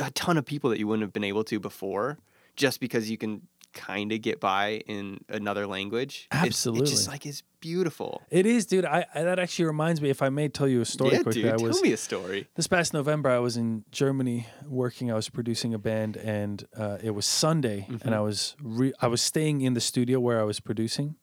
a 0.00 0.10
ton 0.12 0.36
of 0.36 0.44
people 0.44 0.70
that 0.70 0.78
you 0.78 0.86
wouldn't 0.86 1.02
have 1.02 1.12
been 1.12 1.24
able 1.24 1.44
to 1.44 1.58
before 1.58 2.18
just 2.56 2.80
because 2.80 3.10
you 3.10 3.16
can 3.18 3.42
kind 3.74 4.12
of 4.12 4.20
get 4.22 4.40
by 4.40 4.78
in 4.86 5.18
another 5.28 5.66
language 5.66 6.26
It's- 6.32 6.42
it 6.44 6.46
Absolutely. 6.48 6.86
just 6.90 7.08
like 7.08 7.26
is 7.26 7.42
beautiful 7.60 8.22
It 8.30 8.46
is, 8.46 8.66
dude. 8.66 8.84
I, 8.84 9.04
I 9.14 9.22
that 9.22 9.38
actually 9.38 9.64
reminds 9.66 10.00
me. 10.00 10.10
If 10.10 10.22
I 10.22 10.28
may 10.28 10.48
tell 10.48 10.68
you 10.68 10.80
a 10.80 10.84
story 10.84 11.12
yeah 11.12 11.22
quickly, 11.22 11.42
dude 11.42 11.52
I 11.52 11.56
was 11.56 11.76
tell 11.76 11.82
me 11.82 11.92
a 11.92 11.96
story 11.96 12.48
this 12.54 12.66
past 12.68 12.92
November. 12.94 13.30
I 13.30 13.38
was 13.40 13.56
in 13.56 13.84
Germany 13.90 14.46
working. 14.66 15.10
I 15.10 15.14
was 15.14 15.28
producing 15.28 15.74
a 15.74 15.78
band, 15.78 16.16
and 16.16 16.66
uh, 16.76 16.98
it 17.02 17.10
was 17.14 17.26
Sunday, 17.26 17.86
Mhm. 17.90 18.04
and 18.04 18.14
I 18.14 18.20
was 18.20 18.54
re- 18.62 18.92
I 19.00 19.08
was 19.08 19.20
staying 19.22 19.60
in 19.62 19.74
the 19.74 19.80
studio 19.80 20.20
where 20.20 20.40
I 20.40 20.44
was 20.44 20.60
producing, 20.60 21.16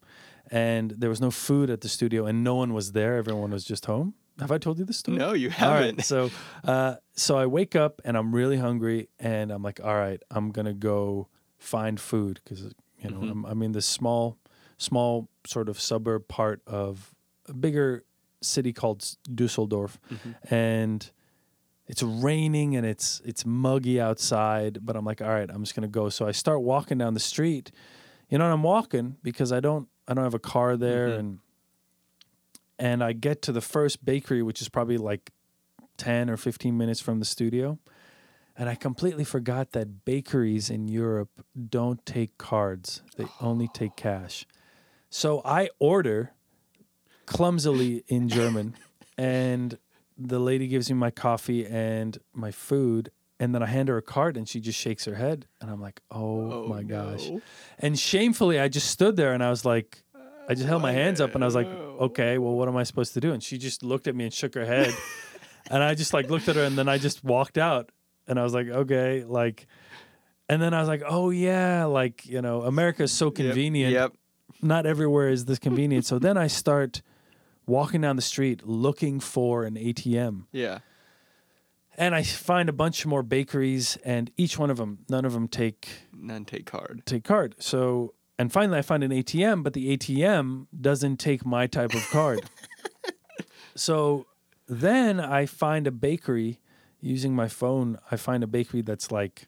and 0.52 0.92
there 0.92 1.10
was 1.10 1.22
no 1.22 1.32
food 1.32 1.70
at 1.70 1.82
the 1.82 1.90
studio, 1.90 2.26
and 2.26 2.44
no 2.44 2.56
one 2.56 2.74
was 2.74 2.92
there. 2.92 3.16
Everyone 3.18 3.52
was 3.52 3.64
just 3.64 3.86
home. 3.86 4.14
Have 4.40 4.52
I 4.52 4.58
told 4.58 4.78
you 4.80 4.84
this 4.86 4.98
story? 4.98 5.18
no 5.18 5.32
you 5.32 5.50
haven't 5.50 5.96
right, 5.98 6.06
so 6.06 6.30
uh, 6.66 6.96
so 7.16 7.38
I 7.38 7.46
wake 7.46 7.76
up 7.78 8.02
and 8.04 8.18
I'm 8.18 8.36
really 8.36 8.58
hungry, 8.58 9.08
and 9.20 9.52
I'm 9.52 9.64
like, 9.64 9.80
all 9.82 9.96
right, 9.96 10.22
I'm 10.30 10.52
gonna 10.52 10.74
go 10.74 11.30
find 11.66 12.00
food 12.00 12.40
because 12.44 12.64
you 13.00 13.10
know 13.10 13.20
Mhm. 13.22 13.32
I'm, 13.32 13.46
I'm 13.46 13.62
in 13.64 13.72
this 13.74 13.86
small, 13.86 14.38
small 14.78 15.28
sort 15.46 15.68
of 15.70 15.80
suburb 15.80 16.28
part 16.28 16.62
of 16.68 17.14
a 17.48 17.54
bigger 17.54 18.04
city 18.42 18.72
called 18.74 19.04
Dusseldorf, 19.34 20.00
Mhm. 20.12 20.36
and 20.52 21.12
it's 21.88 22.02
raining 22.04 22.76
and 22.76 22.86
it's 22.86 23.22
it's 23.26 23.46
muggy 23.46 24.00
outside. 24.02 24.86
But 24.86 24.96
I'm 24.96 25.06
like, 25.06 25.22
all 25.22 25.30
right, 25.30 25.50
I'm 25.50 25.64
just 25.64 25.76
gonna 25.76 25.88
go. 25.88 26.10
So 26.10 26.28
I 26.28 26.32
start 26.32 26.62
walking 26.62 26.98
down 26.98 27.14
the 27.14 27.20
street. 27.20 27.72
You 28.30 28.40
know, 28.40 28.46
and 28.46 28.54
I'm 28.54 28.64
walking 28.64 29.18
because 29.22 29.52
I 29.52 29.60
don't 29.60 29.88
I 30.08 30.14
don't 30.16 30.24
have 30.24 30.34
a 30.34 30.40
car 30.40 30.78
there, 30.78 31.10
Mhm. 31.10 31.20
and 31.20 31.40
and 32.78 33.04
I 33.04 33.14
get 33.14 33.42
to 33.44 33.52
the 33.52 33.62
first 33.62 34.04
bakery, 34.04 34.42
which 34.42 34.62
is 34.62 34.70
probably 34.70 34.98
like 34.98 35.32
ten 35.98 36.30
or 36.30 36.38
fifteen 36.38 36.78
minutes 36.78 37.00
from 37.00 37.20
the 37.20 37.26
studio, 37.26 37.80
And 38.58 38.70
I 38.70 38.76
completely 38.76 39.24
forgot 39.24 39.72
that 39.72 40.06
bakeries 40.06 40.70
in 40.70 40.88
Europe 40.88 41.30
don't 41.70 42.06
take 42.06 42.38
cards, 42.38 43.02
they 43.18 43.28
only 43.42 43.68
take 43.68 43.96
cash. 43.98 44.46
So 45.10 45.42
I 45.44 45.70
order 45.80 46.34
clumsily 47.26 48.04
in 48.08 48.30
German, 48.30 48.76
and 49.18 49.78
the 50.18 50.40
lady 50.40 50.68
gives 50.68 50.90
me 50.90 50.96
my 50.96 51.12
coffee 51.12 51.66
and 51.66 52.18
my 52.34 52.52
food. 52.52 53.12
And 53.38 53.54
then 53.54 53.62
I 53.62 53.66
hand 53.66 53.90
her 53.90 53.98
a 53.98 54.02
card 54.02 54.38
and 54.38 54.48
she 54.48 54.62
just 54.62 54.80
shakes 54.80 55.04
her 55.04 55.16
head. 55.16 55.46
And 55.60 55.70
I'm 55.70 55.82
like, 55.82 56.02
oh, 56.10 56.52
oh 56.52 56.68
my 56.70 56.84
gosh. 56.84 57.30
And 57.78 58.00
shamefully, 58.00 58.62
I 58.62 58.70
just 58.70 58.90
stood 58.90 59.18
there 59.18 59.34
and 59.34 59.44
I 59.44 59.50
was 59.50 59.66
like, 59.66 60.04
I 60.48 60.54
just 60.54 60.68
held 60.68 60.82
my 60.82 60.94
hands 60.94 61.20
up 61.20 61.36
and 61.36 61.44
I 61.44 61.48
was 61.48 61.56
like, 61.56 61.68
oh, 61.68 61.98
okay, 62.02 62.38
well, 62.38 62.54
what 62.54 62.70
am 62.70 62.78
I 62.78 62.84
supposed 62.84 63.14
to 63.16 63.20
do? 63.20 63.34
And 63.34 63.44
she 63.44 63.58
just 63.58 63.84
looked 63.84 64.08
at 64.08 64.16
me 64.16 64.24
and 64.24 64.34
shook 64.34 64.56
her 64.56 64.66
head. 64.66 64.96
and 65.70 65.84
I 65.84 65.96
just 65.96 66.14
like 66.14 66.30
looked 66.30 66.48
at 66.48 66.56
her 66.56 66.64
and 66.64 66.78
then 66.78 66.88
I 66.88 66.98
just 66.98 67.26
walked 67.26 67.58
out 67.58 67.90
and 68.28 68.40
I 68.40 68.44
was 68.44 68.54
like, 68.54 68.68
okay, 68.68 69.24
like, 69.24 69.68
and 70.50 70.62
then 70.62 70.74
I 70.74 70.80
was 70.80 70.88
like, 70.88 71.04
oh 71.08 71.30
yeah, 71.30 71.86
like, 71.86 72.26
you 72.26 72.42
know, 72.42 72.62
America 72.64 73.04
is 73.04 73.12
so 73.12 73.32
convenient. 73.32 73.94
Yep. 73.94 74.14
Not 74.62 74.86
everywhere 74.86 75.30
is 75.30 75.46
this 75.46 75.60
convenient. 75.60 76.06
so 76.06 76.18
then 76.20 76.38
I 76.38 76.48
start 76.48 77.02
walking 77.68 78.02
down 78.02 78.16
the 78.16 78.22
street 78.22 78.66
looking 78.66 79.20
for 79.20 79.64
an 79.64 79.76
ATM. 79.76 80.46
Yeah. 80.52 80.80
And 81.98 82.14
I 82.14 82.24
find 82.24 82.68
a 82.70 82.74
bunch 82.74 83.06
more 83.06 83.24
bakeries 83.24 83.98
and 84.04 84.30
each 84.38 84.58
one 84.60 84.70
of 84.70 84.78
them, 84.78 85.00
none 85.10 85.26
of 85.26 85.34
them 85.34 85.48
take 85.48 85.88
None 86.14 86.46
take 86.46 86.66
card. 86.66 87.04
take 87.06 87.24
card. 87.24 87.56
So 87.60 88.14
and 88.38 88.52
finally 88.52 88.78
I 88.78 88.82
find 88.82 89.04
an 89.04 89.12
ATM, 89.12 89.64
but 89.64 89.74
the 89.74 89.96
ATM 89.98 90.68
doesn't 90.80 91.18
take 91.18 91.46
my 91.46 91.68
type 91.68 91.94
of 91.94 92.08
card. 92.10 92.42
so 93.76 94.26
then 94.68 95.20
I 95.20 95.46
find 95.46 95.88
a 95.88 95.92
bakery 95.92 96.60
using 97.06 97.36
my 97.36 97.48
phone. 97.48 97.98
I 98.12 98.18
find 98.18 98.44
a 98.44 98.48
bakery 98.48 98.82
that's 98.82 99.12
like 99.12 99.48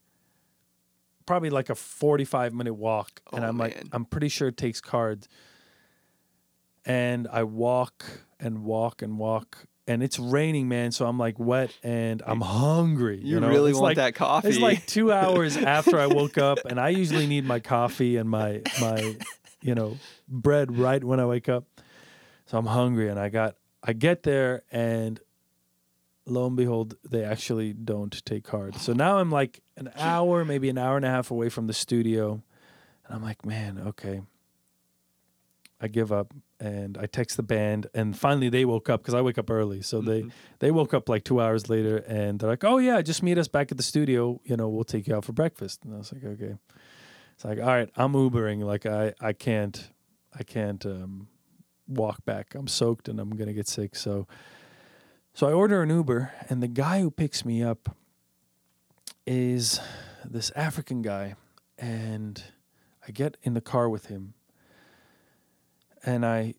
probably 1.25 1.49
like 1.49 1.69
a 1.69 1.75
45 1.75 2.53
minute 2.53 2.75
walk 2.75 3.21
and 3.33 3.43
Oh, 3.43 3.47
I'm 3.47 3.57
like. 3.57 3.83
I'm 3.91 4.05
pretty 4.05 4.29
sure 4.29 4.47
it 4.47 4.57
takes 4.57 4.79
cards. 4.81 5.27
And 6.85 7.27
I 7.31 7.43
walk 7.43 8.05
and 8.39 8.63
walk 8.63 9.01
and 9.01 9.17
walk 9.17 9.65
and 9.89 10.03
it's 10.03 10.19
raining, 10.19 10.67
man, 10.67 10.91
so 10.91 11.05
I'm 11.07 11.17
like 11.17 11.39
wet 11.39 11.71
and 11.81 12.21
I'm 12.25 12.41
hungry. 12.41 13.21
You, 13.23 13.39
know? 13.39 13.47
really 13.47 13.71
It's 13.71 13.79
want 13.79 13.95
like- 13.97 13.97
that 13.97 14.15
coffee. 14.15 14.49
it's 14.49 14.59
like 14.59 14.85
two 14.85 15.11
hours 15.21 15.55
after 15.55 15.97
I 15.97 16.07
woke 16.07 16.37
up, 16.37 16.59
and 16.65 16.77
I 16.77 16.89
usually 16.89 17.25
need 17.25 17.45
my 17.45 17.59
coffee 17.61 18.17
and 18.17 18.29
my 18.29 18.61
my, 18.81 19.15
you 19.61 19.75
know, 19.75 19.97
bread 20.27 20.77
right 20.77 21.01
when 21.01 21.21
I 21.21 21.25
wake 21.25 21.47
up. 21.47 21.63
So 22.47 22.57
I'm 22.57 22.65
hungry, 22.65 23.07
and 23.09 23.17
I 23.17 23.29
got 23.29 23.55
I 23.81 23.93
get 23.93 24.23
there, 24.23 24.63
and 24.73 25.21
lo 26.27 26.45
and 26.47 26.55
behold, 26.55 26.95
they 27.09 27.23
actually 27.23 27.73
don't 27.73 28.23
take 28.25 28.43
cards. 28.43 28.81
So 28.81 28.93
now 28.93 29.17
I'm 29.17 29.31
like 29.31 29.61
an 29.77 29.89
hour, 29.97 30.43
maybe 30.45 30.69
an 30.69 30.77
hour 30.77 30.95
and 30.97 31.05
a 31.05 31.09
half 31.09 31.31
away 31.31 31.49
from 31.49 31.67
the 31.67 31.73
studio, 31.73 32.43
and 33.05 33.15
I'm 33.15 33.23
like, 33.23 33.45
man, 33.45 33.79
okay. 33.87 34.21
I 35.79 35.87
give 35.87 36.11
up 36.11 36.33
and 36.59 36.97
I 36.97 37.05
text 37.05 37.37
the 37.37 37.43
band 37.43 37.85
and 37.93 38.17
finally 38.17 38.49
they 38.49 38.65
woke 38.65 38.89
up 38.89 39.01
because 39.03 39.13
I 39.13 39.21
wake 39.21 39.37
up 39.37 39.51
early. 39.51 39.83
So 39.83 40.01
they 40.01 40.23
Mhm. 40.23 40.31
they 40.57 40.71
woke 40.71 40.91
up 40.95 41.07
like 41.07 41.23
two 41.23 41.39
hours 41.39 41.69
later 41.69 41.97
and 42.07 42.39
they're 42.39 42.49
like, 42.49 42.63
"Oh 42.63 42.79
yeah, 42.79 42.99
just 43.03 43.21
meet 43.21 43.37
us 43.37 43.47
back 43.47 43.71
at 43.71 43.77
the 43.77 43.83
studio. 43.83 44.41
You 44.43 44.57
know, 44.57 44.67
we'll 44.69 44.83
take 44.83 45.07
you 45.07 45.15
out 45.15 45.23
for 45.23 45.33
breakfast." 45.33 45.85
And 45.85 45.93
I 45.93 45.97
was 45.99 46.11
like, 46.11 46.23
"Okay." 46.23 46.55
It's 47.35 47.45
like, 47.45 47.59
"All 47.59 47.67
right, 47.67 47.91
I'm 47.95 48.13
Ubering. 48.13 48.63
Like 48.63 48.87
I 48.87 49.13
I 49.21 49.33
can't 49.33 49.91
I 50.33 50.41
can't 50.41 50.83
um, 50.83 51.27
walk 51.87 52.25
back. 52.25 52.55
I'm 52.55 52.67
soaked 52.67 53.07
and 53.07 53.19
I'm 53.19 53.29
gonna 53.35 53.53
get 53.53 53.67
sick." 53.67 53.95
So 53.95 54.25
so 55.37 55.47
I 55.47 55.53
order 55.53 55.83
an 55.83 55.89
Uber 55.91 56.31
and 56.49 56.63
the 56.63 56.67
guy 56.67 57.01
who 57.01 57.11
picks 57.11 57.45
me 57.45 57.61
up 57.61 57.95
is 59.27 59.79
this 60.25 60.51
African 60.55 61.03
guy 61.03 61.35
and 61.77 62.43
I 63.07 63.11
get 63.11 63.37
in 63.43 63.53
the 63.53 63.61
car 63.61 63.87
with 63.87 64.07
him 64.07 64.33
and 66.03 66.25
I 66.25 66.55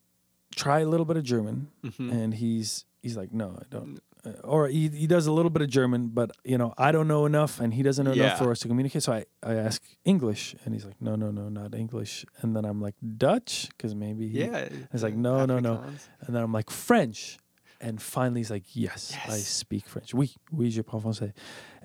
try 0.54 0.78
a 0.80 0.87
little 0.87 1.06
bit 1.06 1.16
of 1.16 1.25
German 1.25 1.68
Mhm. 1.82 2.12
and 2.12 2.35
he's 2.35 2.85
he's 3.02 3.16
like, 3.16 3.32
no, 3.32 3.56
I 3.61 3.64
don't. 3.68 3.99
Uh, 4.25 4.30
or 4.44 4.68
he, 4.68 4.88
he 4.88 5.06
does 5.06 5.26
a 5.26 5.32
little 5.32 5.50
bit 5.50 5.62
of 5.62 5.70
German, 5.70 6.08
but 6.08 6.30
you 6.44 6.58
know, 6.58 6.75
I 6.76 6.90
don't 6.92 7.06
know 7.08 7.26
enough, 7.26 7.61
and 7.61 7.73
he 7.73 7.82
doesn't 7.82 8.04
know 8.04 8.12
Yeah. 8.12 8.25
enough 8.26 8.38
for 8.38 8.50
us 8.50 8.58
to 8.61 8.68
communicate. 8.68 9.02
So 9.04 9.12
I, 9.12 9.25
I 9.42 9.54
ask 9.54 9.80
English, 10.04 10.56
and 10.64 10.75
he's 10.75 10.85
like, 10.85 11.00
no, 11.00 11.14
no, 11.14 11.30
no, 11.30 11.49
not 11.49 11.75
English. 11.75 12.25
And 12.42 12.54
then 12.56 12.64
I'm 12.64 12.80
like 12.82 12.97
Dutch, 13.16 13.68
because 13.70 13.94
maybe 13.94 14.28
he, 14.28 14.40
yeah. 14.40 14.68
He's 14.92 15.04
like, 15.04 15.14
no, 15.14 15.47
no, 15.47 15.61
no. 15.61 15.75
And 16.23 16.35
then 16.35 16.42
I'm 16.42 16.52
like 16.52 16.70
French, 16.70 17.38
and 17.80 18.00
finally 18.02 18.40
he's 18.40 18.50
like, 18.50 18.64
yes, 18.75 19.16
I 19.26 19.37
speak 19.38 19.87
French. 19.87 20.12
Oui, 20.14 20.35
oui, 20.52 20.70
je 20.70 20.82
parle 20.82 21.00
français. 21.02 21.32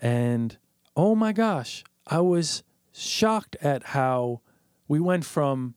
And 0.01 0.57
oh 0.95 1.15
my 1.15 1.31
gosh, 1.33 1.83
I 2.07 2.19
was 2.19 2.63
shocked 2.91 3.55
at 3.61 3.83
how 3.83 4.41
we 4.87 4.99
went 4.99 5.25
from 5.25 5.75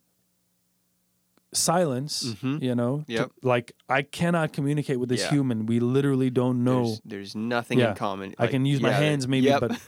silence, 1.53 2.35
Mhm. 2.43 2.63
you 2.63 2.75
know, 2.75 3.05
to- 3.09 3.31
like 3.43 3.73
I 3.89 4.03
cannot 4.03 4.53
communicate 4.53 4.99
with 5.01 5.09
this 5.09 5.23
Yeah. 5.23 5.31
human. 5.31 5.67
We 5.67 5.81
literally 5.81 6.29
don't 6.31 6.65
know. 6.65 6.85
There's, 6.85 7.01
there's 7.05 7.37
nothing 7.37 7.79
Yeah. 7.79 7.91
in 7.91 7.95
common. 7.97 8.35
I 8.39 8.47
can 8.49 8.67
use 8.67 8.81
my 8.81 8.93
hands 8.93 9.27
maybe, 9.27 9.47
yep. 9.47 9.61
but 9.61 9.81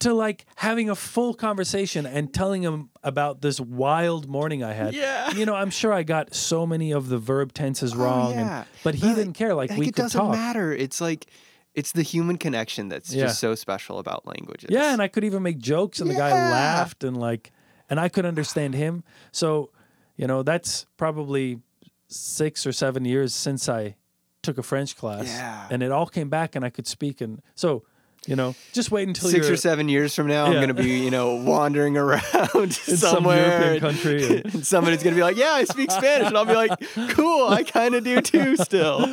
to 0.00 0.12
like 0.14 0.46
having 0.56 0.90
a 0.90 0.94
full 0.96 1.34
conversation 1.34 2.04
and 2.06 2.32
telling 2.34 2.62
him 2.62 2.90
about 3.02 3.40
this 3.42 3.60
wild 3.60 4.28
morning 4.28 4.62
I 4.64 4.72
had. 4.72 4.94
Yeah. 4.94 5.30
You 5.32 5.46
know, 5.46 5.54
I'm 5.54 5.70
sure 5.70 5.92
I 5.92 6.02
got 6.02 6.34
so 6.34 6.66
many 6.66 6.92
of 6.92 7.08
the 7.08 7.18
verb 7.18 7.52
tenses 7.52 7.94
wrong, 7.94 8.08
Oh, 8.08 8.20
wrong, 8.22 8.34
yeah. 8.34 8.58
and, 8.58 8.66
but 8.82 8.94
he 8.96 9.02
But, 9.08 9.14
didn't 9.14 9.34
care. 9.34 9.54
Like, 9.54 9.70
Like, 9.70 9.78
we 9.78 9.86
it 9.88 9.94
could 9.94 10.02
doesn't 10.02 10.20
talk. 10.20 10.32
matter. 10.32 10.72
It's 10.72 11.00
like 11.00 11.26
it's 11.74 11.92
the 11.92 12.02
human 12.02 12.36
connection 12.36 12.88
that's 12.88 13.12
Yeah. 13.14 13.26
just 13.26 13.38
so 13.40 13.54
special 13.54 13.98
about 14.00 14.26
languages. 14.26 14.70
Yeah, 14.72 14.92
and 14.92 15.00
I 15.00 15.06
could 15.08 15.22
even 15.24 15.42
make 15.42 15.58
jokes, 15.58 16.00
and 16.00 16.10
the 16.10 16.14
guy 16.14 16.30
laughed, 16.32 17.04
and 17.04 17.16
like, 17.16 17.52
and 17.88 18.00
I 18.00 18.08
could 18.08 18.26
understand 18.26 18.74
him. 18.74 19.04
So, 19.32 19.70
you 20.16 20.26
know, 20.26 20.42
that's 20.42 20.86
probably 20.96 21.60
six 22.08 22.66
or 22.66 22.72
seven 22.72 23.04
years 23.04 23.32
since 23.34 23.68
I 23.68 23.96
took 24.42 24.58
a 24.58 24.62
French 24.62 24.96
class, 24.96 25.26
Yeah. 25.26 25.68
and 25.70 25.82
it 25.82 25.92
all 25.92 26.06
came 26.06 26.28
back, 26.28 26.56
and 26.56 26.64
I 26.64 26.70
could 26.70 26.86
speak. 26.86 27.20
And 27.20 27.40
so, 27.54 27.84
you 28.26 28.36
know, 28.36 28.54
just 28.72 28.90
wait 28.90 29.08
until 29.08 29.28
6 29.30 29.44
you're 29.46 29.54
or 29.54 29.56
seven 29.56 29.88
years 29.88 30.14
from 30.14 30.26
now, 30.26 30.44
I'm 30.46 30.52
Yeah. 30.52 30.58
going 30.58 30.76
to 30.76 30.82
be, 30.82 30.98
you 31.04 31.10
know, 31.10 31.36
wandering 31.36 31.96
around 31.96 32.22
somewhere 32.24 32.64
in 32.64 32.70
some 32.70 32.96
somewhere. 32.96 33.60
European 33.74 33.80
country. 33.80 34.26
and- 34.26 34.44
and 34.54 34.66
somebody's 34.66 35.02
going 35.02 35.14
to 35.14 35.18
be 35.18 35.22
like, 35.22 35.36
yeah, 35.36 35.52
I 35.52 35.64
speak 35.64 35.90
Spanish. 35.90 36.28
And 36.28 36.36
I'll 36.36 36.44
be 36.44 36.54
like, 36.54 36.70
cool, 37.14 37.48
I 37.48 37.62
kind 37.62 37.94
of 37.94 38.04
do 38.04 38.20
too 38.20 38.56
still. 38.58 39.04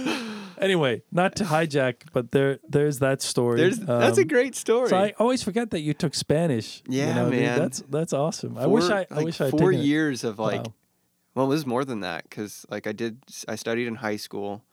anyway, 0.60 1.04
not 1.12 1.36
to 1.38 1.46
hijack, 1.46 1.96
but 2.12 2.32
there, 2.32 2.60
there's 2.68 3.00
that 3.00 3.22
story. 3.22 3.58
There's, 3.62 3.80
that's 3.80 4.18
a 4.18 4.22
Um, 4.24 4.28
great 4.28 4.56
story. 4.56 4.90
So 4.90 4.98
I 4.98 5.14
always 5.20 5.42
forget 5.42 5.72
that 5.72 5.80
you 5.82 5.94
took 5.94 6.14
Spanish. 6.14 6.84
you 6.88 7.00
Yeah, 7.00 7.14
know, 7.14 7.30
dude, 7.30 7.40
man. 7.42 7.60
that's 7.60 7.84
that's 7.90 8.14
awesome. 8.14 8.58
I 8.58 8.68
wish 8.68 8.86
Four- 8.88 8.94
I, 8.98 9.06
I 9.10 9.16
like 9.16 9.26
wish 9.26 9.40
I 9.42 9.50
four 9.52 9.72
taken 9.72 9.80
it. 9.82 9.86
years 9.86 10.24
of 10.24 10.38
like 10.40 10.66
Wow. 10.66 10.74
well 11.36 11.46
it 11.46 11.50
was 11.50 11.66
more 11.66 11.86
than 11.86 12.00
that 12.02 12.24
because 12.24 12.66
like 12.70 12.88
i 12.88 12.92
did 12.92 13.20
i 13.48 13.56
studied 13.56 13.88
in 13.88 13.96
high 13.96 14.16
school 14.18 14.64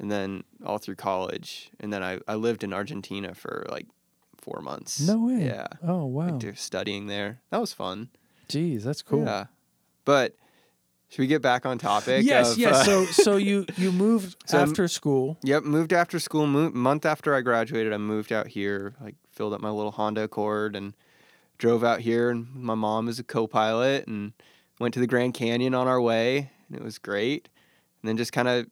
and 0.00 0.10
then 0.10 0.42
all 0.64 0.78
through 0.78 0.96
college 0.96 1.70
and 1.78 1.92
then 1.92 2.02
i, 2.02 2.18
I 2.26 2.34
lived 2.34 2.64
in 2.64 2.72
argentina 2.72 3.34
for 3.34 3.66
like 3.70 3.86
four 4.36 4.60
months 4.62 4.98
No 5.00 5.18
way. 5.26 5.44
yeah 5.46 5.66
Oh 5.82 6.06
wow. 6.06 6.38
like, 6.38 6.58
studying 6.58 7.06
there 7.06 7.40
that 7.50 7.60
was 7.60 7.72
fun 7.72 8.08
Jeez, 8.48 8.82
that's 8.82 9.02
cool. 9.02 9.24
yeah 9.24 9.46
but 10.04 10.34
should 11.10 11.20
we 11.22 11.26
get 11.26 11.42
back 11.42 11.66
on 11.66 11.76
topic 11.78 12.24
Yes, 12.24 12.52
of, 12.52 12.58
yes. 12.58 12.76
uh, 12.76 12.84
So 12.84 13.04
so 13.06 13.36
you 13.36 13.66
you 13.76 13.90
moved 14.06 14.36
So 14.46 14.58
after 14.58 14.86
school. 14.88 15.36
Yep, 15.42 15.64
moved 15.64 15.92
after 15.92 16.18
school. 16.20 16.46
Mo- 16.46 16.70
month 16.70 17.04
after 17.04 17.34
I 17.34 17.40
graduated, 17.40 17.92
I 17.92 17.96
moved 17.98 18.30
out 18.32 18.46
here. 18.46 18.94
Like 19.00 19.16
filled 19.32 19.52
up 19.52 19.60
my 19.60 19.70
little 19.70 19.90
Honda 19.90 20.22
Accord 20.22 20.76
and 20.76 20.94
drove 21.58 21.82
out 21.82 21.98
here. 22.00 22.30
And 22.30 22.46
my 22.54 22.76
mom 22.76 23.08
is 23.08 23.18
a 23.18 23.24
co-pilot, 23.24 24.06
and 24.06 24.32
went 24.78 24.94
to 24.94 25.00
the 25.00 25.08
Grand 25.08 25.34
Canyon 25.34 25.74
on 25.74 25.88
our 25.88 26.00
way, 26.00 26.52
and 26.68 26.76
it 26.78 26.82
was 26.84 26.98
great. 26.98 27.48
And 28.02 28.08
then 28.08 28.16
just 28.16 28.32
kind 28.32 28.46
of 28.46 28.66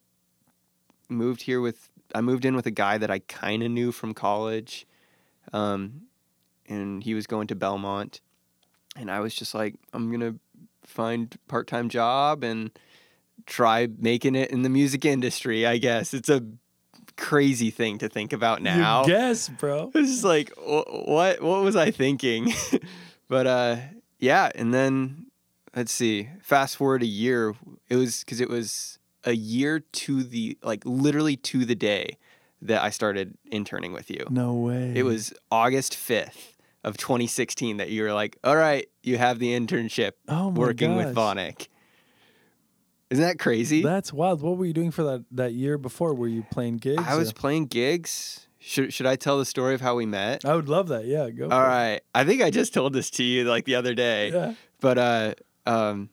moved 1.08 1.42
here 1.42 1.60
with. 1.60 1.88
I 2.14 2.22
moved 2.22 2.44
in 2.46 2.56
with 2.56 2.64
a 2.66 2.70
guy 2.70 2.96
that 2.98 3.10
I 3.10 3.18
kind 3.18 3.62
of 3.62 3.70
knew 3.70 3.92
from 3.92 4.14
college, 4.14 4.86
um, 5.52 6.02
and 6.66 7.02
he 7.02 7.12
was 7.14 7.26
going 7.26 7.48
to 7.48 7.54
Belmont, 7.54 8.20
and 8.96 9.10
I 9.10 9.20
was 9.20 9.34
just 9.34 9.54
like, 9.54 9.74
I'm 9.92 10.10
gonna 10.10 10.36
find 10.84 11.36
part-time 11.48 11.90
job 11.90 12.42
and 12.42 12.70
try 13.46 13.88
making 13.98 14.34
it 14.36 14.50
in 14.50 14.62
the 14.62 14.68
music 14.70 15.04
industry. 15.04 15.66
I 15.66 15.76
guess 15.78 16.14
it's 16.14 16.28
a 16.30 16.42
crazy 17.16 17.70
thing 17.70 17.98
to 17.98 18.08
think 18.08 18.32
about 18.32 18.62
now. 18.62 19.02
You 19.02 19.08
guess, 19.08 19.48
bro. 19.48 19.90
It's 19.94 20.10
just 20.10 20.24
like 20.24 20.50
wh- 20.56 21.08
what 21.08 21.42
what 21.42 21.62
was 21.62 21.76
I 21.76 21.90
thinking? 21.90 22.52
but 23.28 23.46
uh 23.46 23.76
yeah, 24.18 24.50
and 24.54 24.72
then 24.72 25.26
let's 25.76 25.92
see. 25.92 26.30
Fast 26.42 26.76
forward 26.76 27.02
a 27.02 27.06
year, 27.06 27.54
it 27.88 27.96
was 27.96 28.24
cuz 28.24 28.40
it 28.40 28.48
was 28.48 28.97
a 29.24 29.32
year 29.32 29.80
to 29.80 30.22
the 30.22 30.58
like 30.62 30.82
literally 30.84 31.36
to 31.36 31.64
the 31.64 31.74
day 31.74 32.16
that 32.62 32.82
I 32.82 32.90
started 32.90 33.36
interning 33.50 33.92
with 33.92 34.10
you. 34.10 34.26
No 34.30 34.54
way. 34.54 34.92
It 34.94 35.04
was 35.04 35.32
August 35.50 35.94
5th 35.94 36.54
of 36.84 36.96
2016 36.96 37.76
that 37.78 37.90
you 37.90 38.02
were 38.02 38.12
like, 38.12 38.36
"All 38.42 38.56
right, 38.56 38.88
you 39.02 39.18
have 39.18 39.38
the 39.38 39.58
internship 39.58 40.12
oh 40.28 40.50
my 40.50 40.58
working 40.58 40.96
with 40.96 41.14
gosh. 41.14 41.36
Vonic." 41.36 41.68
Isn't 43.10 43.24
that 43.24 43.38
crazy? 43.38 43.82
That's 43.82 44.12
wild. 44.12 44.42
What 44.42 44.58
were 44.58 44.66
you 44.66 44.74
doing 44.74 44.90
for 44.90 45.02
that 45.04 45.24
that 45.32 45.52
year 45.54 45.78
before? 45.78 46.12
Were 46.14 46.28
you 46.28 46.44
playing 46.50 46.76
gigs? 46.78 47.02
I 47.06 47.16
was 47.16 47.30
or- 47.30 47.34
playing 47.34 47.66
gigs, 47.66 48.46
should 48.58 48.92
should 48.92 49.06
I 49.06 49.16
tell 49.16 49.38
the 49.38 49.46
story 49.46 49.74
of 49.74 49.80
how 49.80 49.94
we 49.94 50.04
met? 50.04 50.44
I 50.44 50.54
would 50.54 50.68
love 50.68 50.88
that. 50.88 51.06
Yeah, 51.06 51.30
go. 51.30 51.48
All 51.48 51.62
right. 51.62 52.00
I 52.14 52.24
think 52.24 52.42
I 52.42 52.50
just 52.50 52.74
told 52.74 52.92
this 52.92 53.08
to 53.12 53.24
you 53.24 53.44
like 53.44 53.64
the 53.64 53.76
other 53.76 53.94
day. 53.94 54.30
Yeah. 54.30 54.54
But 54.80 54.98
uh 54.98 55.34
um 55.64 56.10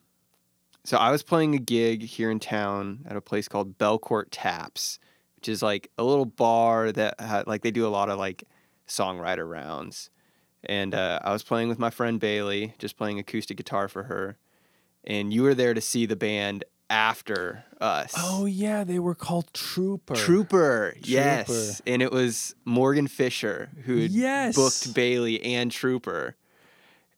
so 0.86 0.96
I 0.96 1.10
was 1.10 1.22
playing 1.22 1.54
a 1.54 1.58
gig 1.58 2.02
here 2.02 2.30
in 2.30 2.38
town 2.40 3.00
at 3.06 3.16
a 3.16 3.20
place 3.20 3.48
called 3.48 3.76
Belcourt 3.78 4.26
Taps, 4.30 4.98
which 5.36 5.48
is 5.48 5.62
like 5.62 5.90
a 5.98 6.04
little 6.04 6.24
bar 6.26 6.92
that 6.92 7.20
had, 7.20 7.46
like 7.46 7.62
they 7.62 7.70
do 7.70 7.86
a 7.86 7.88
lot 7.88 8.08
of 8.08 8.18
like 8.18 8.44
songwriter 8.88 9.48
rounds. 9.48 10.10
And 10.64 10.94
uh, 10.94 11.20
I 11.22 11.32
was 11.32 11.42
playing 11.42 11.68
with 11.68 11.78
my 11.78 11.90
friend 11.90 12.18
Bailey, 12.18 12.74
just 12.78 12.96
playing 12.96 13.18
acoustic 13.18 13.56
guitar 13.56 13.88
for 13.88 14.04
her. 14.04 14.36
And 15.04 15.32
you 15.32 15.42
were 15.42 15.54
there 15.54 15.74
to 15.74 15.80
see 15.80 16.06
the 16.06 16.16
band 16.16 16.64
after 16.90 17.64
us. 17.80 18.14
Oh 18.16 18.46
yeah, 18.46 18.84
they 18.84 18.98
were 18.98 19.14
called 19.14 19.52
Trooper. 19.52 20.14
Trooper, 20.14 20.94
yes. 21.02 21.80
And 21.86 22.02
it 22.02 22.12
was 22.12 22.54
Morgan 22.64 23.06
Fisher 23.08 23.70
who 23.84 23.94
Yes. 23.94 24.54
booked 24.56 24.94
Bailey 24.94 25.42
and 25.42 25.70
Trooper. 25.70 26.36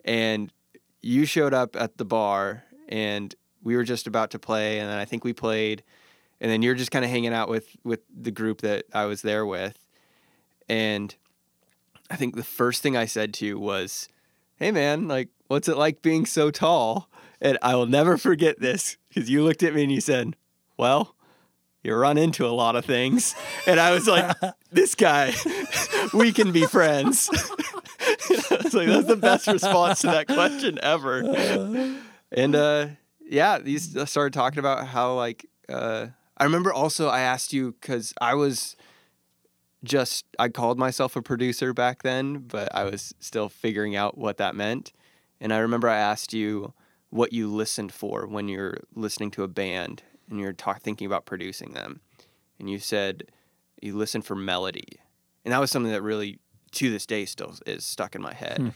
And 0.05 0.53
you 1.03 1.25
showed 1.27 1.55
up 1.55 1.77
at 1.77 1.97
the 1.99 2.05
bar 2.05 2.65
and 2.89 3.35
we 3.63 3.77
were 3.77 3.85
just 3.85 4.07
about 4.07 4.31
to 4.31 4.39
play 4.39 4.79
and 4.79 4.89
then 4.89 4.99
I 4.99 5.05
think 5.05 5.25
we 5.25 5.33
played 5.33 5.83
and 6.41 6.51
then 6.51 6.63
you're 6.63 6.75
just 6.75 6.91
kind 6.91 7.05
of 7.05 7.11
hanging 7.11 7.33
out 7.33 7.49
with 7.49 7.69
with 7.85 8.01
the 8.15 8.31
group 8.31 8.61
that 8.61 8.87
I 8.93 9.07
was 9.07 9.23
there 9.23 9.45
with. 9.45 9.79
And 10.69 11.15
I 12.11 12.17
think 12.17 12.37
the 12.37 12.45
first 12.45 12.83
thing 12.83 12.97
I 12.97 13.07
said 13.07 13.35
to 13.35 13.47
you 13.47 13.59
was, 13.59 14.09
"Hey 14.57 14.71
man, 14.71 15.09
like 15.09 15.29
what's 15.49 15.69
it 15.69 15.77
like 15.77 16.03
being 16.03 16.27
so 16.27 16.51
tall?" 16.51 17.09
And 17.41 17.59
I 17.63 17.75
will 17.77 17.87
never 17.87 18.17
forget 18.17 18.61
this 18.61 18.97
cuz 19.13 19.29
you 19.31 19.43
looked 19.43 19.63
at 19.63 19.75
me 19.75 19.83
and 19.83 19.93
you 19.93 20.01
said, 20.01 20.37
"Well, 20.77 21.15
you 21.83 21.95
run 21.95 22.19
into 22.19 22.47
a 22.47 22.51
lot 22.55 22.77
of 22.77 22.85
things." 22.85 23.35
And 23.67 23.81
I 23.81 23.93
was 23.93 24.07
like, 24.07 24.37
"This 24.71 24.95
guy, 24.95 25.35
we 26.15 26.33
can 26.33 26.53
be 26.53 26.67
friends." 26.67 27.29
I 28.51 28.61
was 28.63 28.75
like, 28.75 28.89
"That's 28.89 29.07
the 29.07 29.17
best 29.17 29.47
response 29.47 30.01
to 30.03 30.09
that 30.09 30.27
question 30.27 30.79
ever." 30.83 31.23
And 32.31 32.55
uh, 32.55 32.89
yeah, 33.29 33.59
these 33.59 33.97
I 33.97 34.05
started 34.05 34.33
talking 34.33 34.59
about 34.59 34.87
how 34.89 35.15
like 35.15 35.47
uh, 35.69 36.07
I 36.37 36.45
remember 36.45 36.73
also 36.73 37.09
I 37.09 37.21
asked 37.21 37.53
you 37.53 37.73
because 37.73 38.15
I 38.21 38.35
was 38.35 38.77
just 39.85 40.25
I 40.39 40.49
called 40.49 40.79
myself 40.79 41.17
a 41.17 41.23
producer 41.23 41.73
back 41.73 42.03
then, 42.03 42.39
but 42.39 42.75
I 42.75 42.85
was 42.85 43.15
still 43.21 43.49
figuring 43.49 43.95
out 43.95 44.17
what 44.17 44.39
that 44.39 44.55
meant. 44.55 44.93
And 45.41 45.53
I 45.53 45.59
remember 45.59 45.89
I 45.89 45.99
asked 45.99 46.33
you 46.33 46.73
what 47.11 47.33
you 47.33 47.49
listened 47.49 47.93
for 47.93 48.27
when 48.27 48.49
you're 48.49 48.79
listening 48.95 49.31
to 49.33 49.43
a 49.43 49.49
band 49.49 50.03
and 50.29 50.41
you're 50.41 50.53
talk, 50.53 50.83
thinking 50.83 51.07
about 51.07 51.27
producing 51.27 51.73
them, 51.73 52.01
and 52.59 52.69
you 52.69 52.79
said 52.79 53.25
you 53.81 53.97
listen 53.97 54.23
for 54.23 54.35
melody, 54.35 54.89
and 55.45 55.53
that 55.53 55.61
was 55.61 55.71
something 55.71 55.93
that 55.93 56.03
really 56.03 56.39
to 56.73 56.91
this 56.91 57.07
day 57.07 57.25
still 57.25 57.55
is 57.67 57.85
stuck 57.85 58.15
in 58.15 58.23
my 58.23 58.35
head. 58.35 58.59
Hmm. 58.59 58.69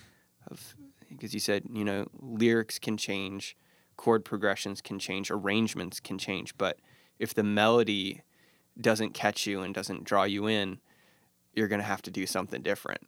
Of 0.51 0.75
because 1.09 1.35
you 1.35 1.41
said 1.41 1.65
you 1.73 1.85
know 1.85 2.07
lyrics 2.21 2.79
can 2.79 2.97
change, 2.97 3.57
chord 4.03 4.25
progressions 4.25 4.81
can 4.81 4.99
change, 4.99 5.31
arrangements 5.31 6.01
can 6.01 6.19
change, 6.19 6.59
but 6.59 6.77
if 7.21 7.33
the 7.33 7.45
melody 7.45 8.23
doesn't 8.81 9.15
catch 9.15 9.47
you 9.47 9.61
and 9.61 9.73
doesn't 9.73 10.03
draw 10.03 10.25
you 10.25 10.49
in, 10.49 10.81
you're 11.55 11.69
gonna 11.69 11.85
have 11.85 12.03
to 12.03 12.11
do 12.11 12.27
something 12.27 12.63
different. 12.63 13.03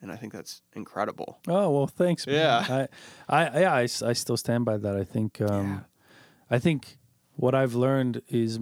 And 0.00 0.10
I 0.10 0.16
think 0.16 0.32
that's 0.32 0.62
incredible. 0.72 1.38
Oh 1.46 1.70
well, 1.70 1.86
thanks. 1.86 2.26
man. 2.26 2.34
Yeah. 2.34 2.86
I, 3.28 3.38
I, 3.46 3.60
yeah, 3.60 3.72
I, 3.72 3.82
I 3.82 4.12
still 4.14 4.36
stand 4.36 4.64
by 4.64 4.78
that. 4.78 4.96
I 4.96 5.04
think, 5.04 5.40
um, 5.40 5.84
I 6.50 6.58
think 6.58 6.98
what 7.36 7.54
I've 7.54 7.76
learned 7.76 8.20
is 8.26 8.58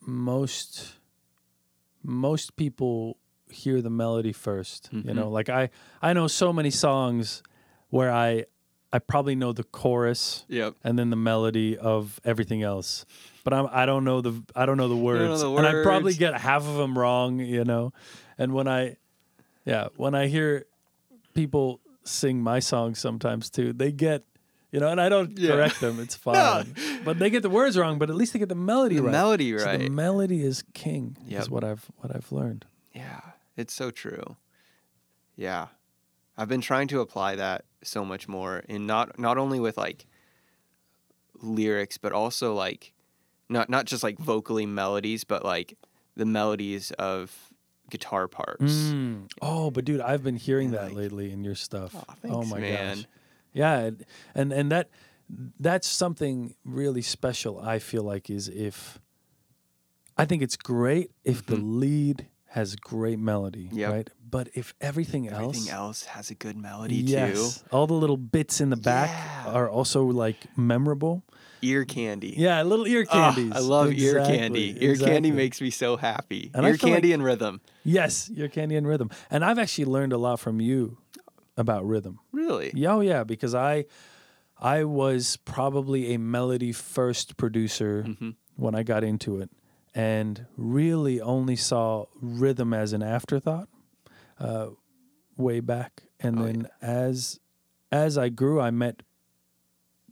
most, 0.00 0.94
most 2.02 2.56
people 2.56 3.18
hear 3.50 3.82
the 3.82 3.90
melody 3.90 4.32
1st 4.32 5.04
You 5.04 5.12
know, 5.12 5.28
like 5.28 5.50
I, 5.50 5.68
I 6.00 6.14
know 6.14 6.26
so 6.26 6.54
many 6.54 6.70
songs 6.70 7.42
where 7.90 8.10
I, 8.10 8.46
I 8.92 8.98
probably 8.98 9.34
know 9.36 9.52
the 9.52 9.62
chorus 9.64 10.44
Yep. 10.48 10.74
and 10.82 10.98
then 10.98 11.10
the 11.10 11.16
melody 11.16 11.78
of 11.78 12.20
everything 12.24 12.62
else, 12.62 13.04
but 13.44 13.52
I'm, 13.54 13.68
I 13.70 13.86
don't 13.86 14.02
know 14.04 14.20
the, 14.20 14.42
I 14.56 14.66
don't 14.66 14.76
know 14.76 14.88
the 14.88 14.96
know 14.96 15.00
words, 15.02 15.42
and 15.42 15.66
I 15.66 15.82
probably 15.82 16.14
get 16.14 16.34
half 16.40 16.66
of 16.66 16.74
them 16.76 16.98
wrong. 16.98 17.38
You 17.40 17.64
know, 17.64 17.92
and 18.36 18.52
when 18.52 18.66
I, 18.66 18.96
yeah, 19.64 19.88
when 19.96 20.14
I 20.14 20.26
hear 20.26 20.66
people 21.34 21.80
sing 22.02 22.42
my 22.42 22.58
songs 22.58 22.98
sometimes 22.98 23.50
too. 23.50 23.72
They 23.72 23.92
get, 23.92 24.24
you 24.72 24.80
know, 24.80 24.88
and 24.88 25.00
I 25.00 25.08
don't 25.08 25.38
Yeah. 25.38 25.52
correct 25.52 25.80
them. 25.80 26.00
It's 26.00 26.14
fine. 26.26 26.74
no. 26.76 26.98
But 27.04 27.18
they 27.18 27.30
get 27.30 27.42
the 27.42 27.50
words 27.50 27.78
wrong. 27.78 27.98
But 27.98 28.10
at 28.10 28.16
least 28.16 28.32
they 28.32 28.38
get 28.38 28.48
the 28.48 28.54
melody 28.54 28.96
The 28.96 29.02
right. 29.04 29.12
melody 29.12 29.56
So 29.58 29.76
the 29.76 29.88
melody 29.90 30.42
is 30.42 30.64
king. 30.74 31.16
Yep. 31.26 31.42
Is 31.42 31.50
what 31.50 31.62
I've 31.62 31.84
what 31.98 32.14
I've 32.14 32.32
learned. 32.32 32.64
Yeah, 32.94 33.20
it's 33.56 33.72
so 33.74 33.90
true. 33.90 34.36
Yeah. 35.36 35.68
I've 36.36 36.48
been 36.48 36.60
trying 36.60 36.88
to 36.88 37.00
apply 37.00 37.36
that 37.36 37.64
so 37.82 38.04
much 38.04 38.28
more 38.28 38.58
in 38.68 38.86
not 38.86 39.18
not 39.18 39.38
only 39.38 39.60
with 39.60 39.76
like 39.76 40.06
lyrics 41.42 41.98
but 41.98 42.12
also 42.12 42.54
like 42.54 42.92
not 43.48 43.68
not 43.68 43.86
just 43.86 44.02
like 44.02 44.18
vocally 44.18 44.66
melodies 44.66 45.24
but 45.24 45.44
like 45.44 45.76
the 46.16 46.24
melodies 46.26 46.90
of 46.92 47.34
guitar 47.88 48.28
parts. 48.28 48.62
Mm. 48.92 49.28
Oh, 49.42 49.70
but 49.70 49.84
dude, 49.84 50.00
I've 50.00 50.22
been 50.22 50.36
hearing 50.36 50.66
And, 50.68 50.74
that 50.74 50.84
like- 50.88 50.94
lately 50.94 51.32
in 51.32 51.42
your 51.42 51.54
stuff. 51.56 51.94
Oh 51.96 52.14
thanks, 52.22 52.48
my 52.50 52.60
man. 52.60 52.96
gosh. 52.98 53.06
Yeah, 53.52 53.78
and- 53.80 54.04
and 54.34 54.52
and 54.52 54.70
that 54.72 54.90
that's 55.58 55.88
something 55.88 56.54
really 56.64 57.02
special. 57.02 57.60
I 57.60 57.78
feel 57.78 58.02
like 58.02 58.28
is 58.30 58.48
if 58.48 58.98
I 60.16 60.24
think 60.24 60.42
it's 60.42 60.56
great 60.56 61.10
if 61.24 61.46
the 61.46 61.56
lead 61.56 62.26
has 62.50 62.74
great 62.76 63.18
melody. 63.18 63.68
Yep. 63.72 63.92
right? 63.92 64.10
But 64.28 64.48
if 64.54 64.74
everything 64.80 65.28
else, 65.28 65.56
Everything 65.56 65.72
else 65.72 66.04
has 66.04 66.30
a 66.30 66.34
good 66.34 66.56
melody 66.56 66.96
yes, 66.96 67.64
all 67.72 67.86
the 67.86 67.94
little 67.94 68.16
bits 68.16 68.60
in 68.60 68.70
the 68.70 68.76
back 68.76 69.08
Yeah. 69.10 69.52
are 69.52 69.68
also 69.68 70.04
like 70.04 70.36
memorable. 70.56 71.24
Ear 71.62 71.84
candy. 71.84 72.34
Yeah, 72.36 72.62
little 72.62 72.86
ear 72.86 73.04
Ah, 73.10 73.32
candies. 73.34 73.52
I 73.54 73.58
love 73.58 73.92
ear 73.92 74.24
candy. 74.24 74.76
Ear 74.84 74.96
candy 74.96 75.30
makes 75.30 75.60
me 75.60 75.70
so 75.70 75.96
happy. 75.96 76.50
And 76.54 76.64
ear 76.66 76.76
candy 76.76 77.08
like- 77.08 77.14
and 77.14 77.24
rhythm. 77.24 77.60
yes, 77.84 78.30
ear 78.34 78.48
candy 78.48 78.76
and 78.76 78.86
rhythm. 78.86 79.10
And 79.30 79.44
I've 79.44 79.58
actually 79.58 79.84
learned 79.86 80.12
a 80.12 80.18
lot 80.18 80.40
from 80.40 80.60
you 80.60 80.96
about 81.56 81.86
rhythm. 81.86 82.18
Really? 82.32 82.70
Yeah, 82.74 82.94
oh 82.94 83.00
yeah, 83.00 83.24
because 83.24 83.54
I 83.54 83.84
I 84.58 84.84
was 84.84 85.36
probably 85.44 86.14
a 86.14 86.18
melody 86.18 86.72
first 86.72 87.36
producer 87.36 88.04
Mm-hmm. 88.06 88.30
when 88.56 88.74
I 88.74 88.82
got 88.82 89.04
into 89.04 89.40
it, 89.40 89.50
and 89.94 90.46
really 90.56 91.20
only 91.20 91.56
saw 91.56 92.06
rhythm 92.20 92.72
as 92.72 92.92
an 92.92 93.02
afterthought 93.02 93.68
uh, 94.38 94.68
way 95.36 95.60
back. 95.60 96.02
And 96.20 96.38
Oh, 96.40 96.44
then 96.44 96.68
as 96.80 97.40
as 97.90 98.16
I 98.16 98.28
grew, 98.28 98.60
I 98.60 98.70
met 98.70 99.02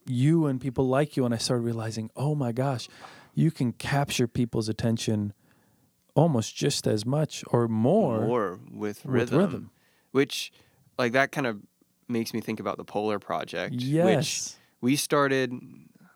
you 0.06 0.46
and 0.46 0.60
people 0.60 0.88
like 0.88 1.16
you, 1.16 1.24
and 1.24 1.34
I 1.34 1.38
started 1.38 1.62
realizing, 1.62 2.10
oh 2.16 2.34
my 2.34 2.50
gosh, 2.52 2.88
you 3.34 3.50
can 3.50 3.72
capture 3.72 4.26
people's 4.26 4.68
attention 4.68 5.32
almost 6.14 6.56
just 6.56 6.86
as 6.86 7.04
much 7.06 7.44
or 7.50 7.68
more, 7.68 8.20
More 8.20 8.60
with 8.70 9.04
with 9.04 9.30
rhythm. 9.30 9.38
rhythm. 9.38 9.70
Which, 10.10 10.50
like, 10.98 11.12
that 11.12 11.30
kind 11.30 11.46
of 11.46 11.60
makes 12.08 12.32
me 12.32 12.40
think 12.40 12.58
about 12.58 12.78
the 12.78 12.84
Polar 12.84 13.18
Project. 13.18 13.74
Which 13.74 13.84
Yes. 13.84 14.58
we 14.80 14.96
started, 14.96 15.52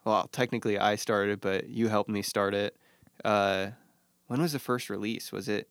well, 0.05 0.27
technically 0.33 0.79
I 0.79 0.97
started, 0.97 1.41
but 1.41 1.69
you 1.69 1.89
helped 1.89 2.11
me 2.11 2.23
start 2.23 2.55
it. 2.55 2.77
Uh, 3.25 3.71
when 4.27 4.41
was 4.41 4.53
the 4.53 4.59
first 4.59 4.91
release? 4.91 5.31
Was 5.33 5.49
it 5.49 5.69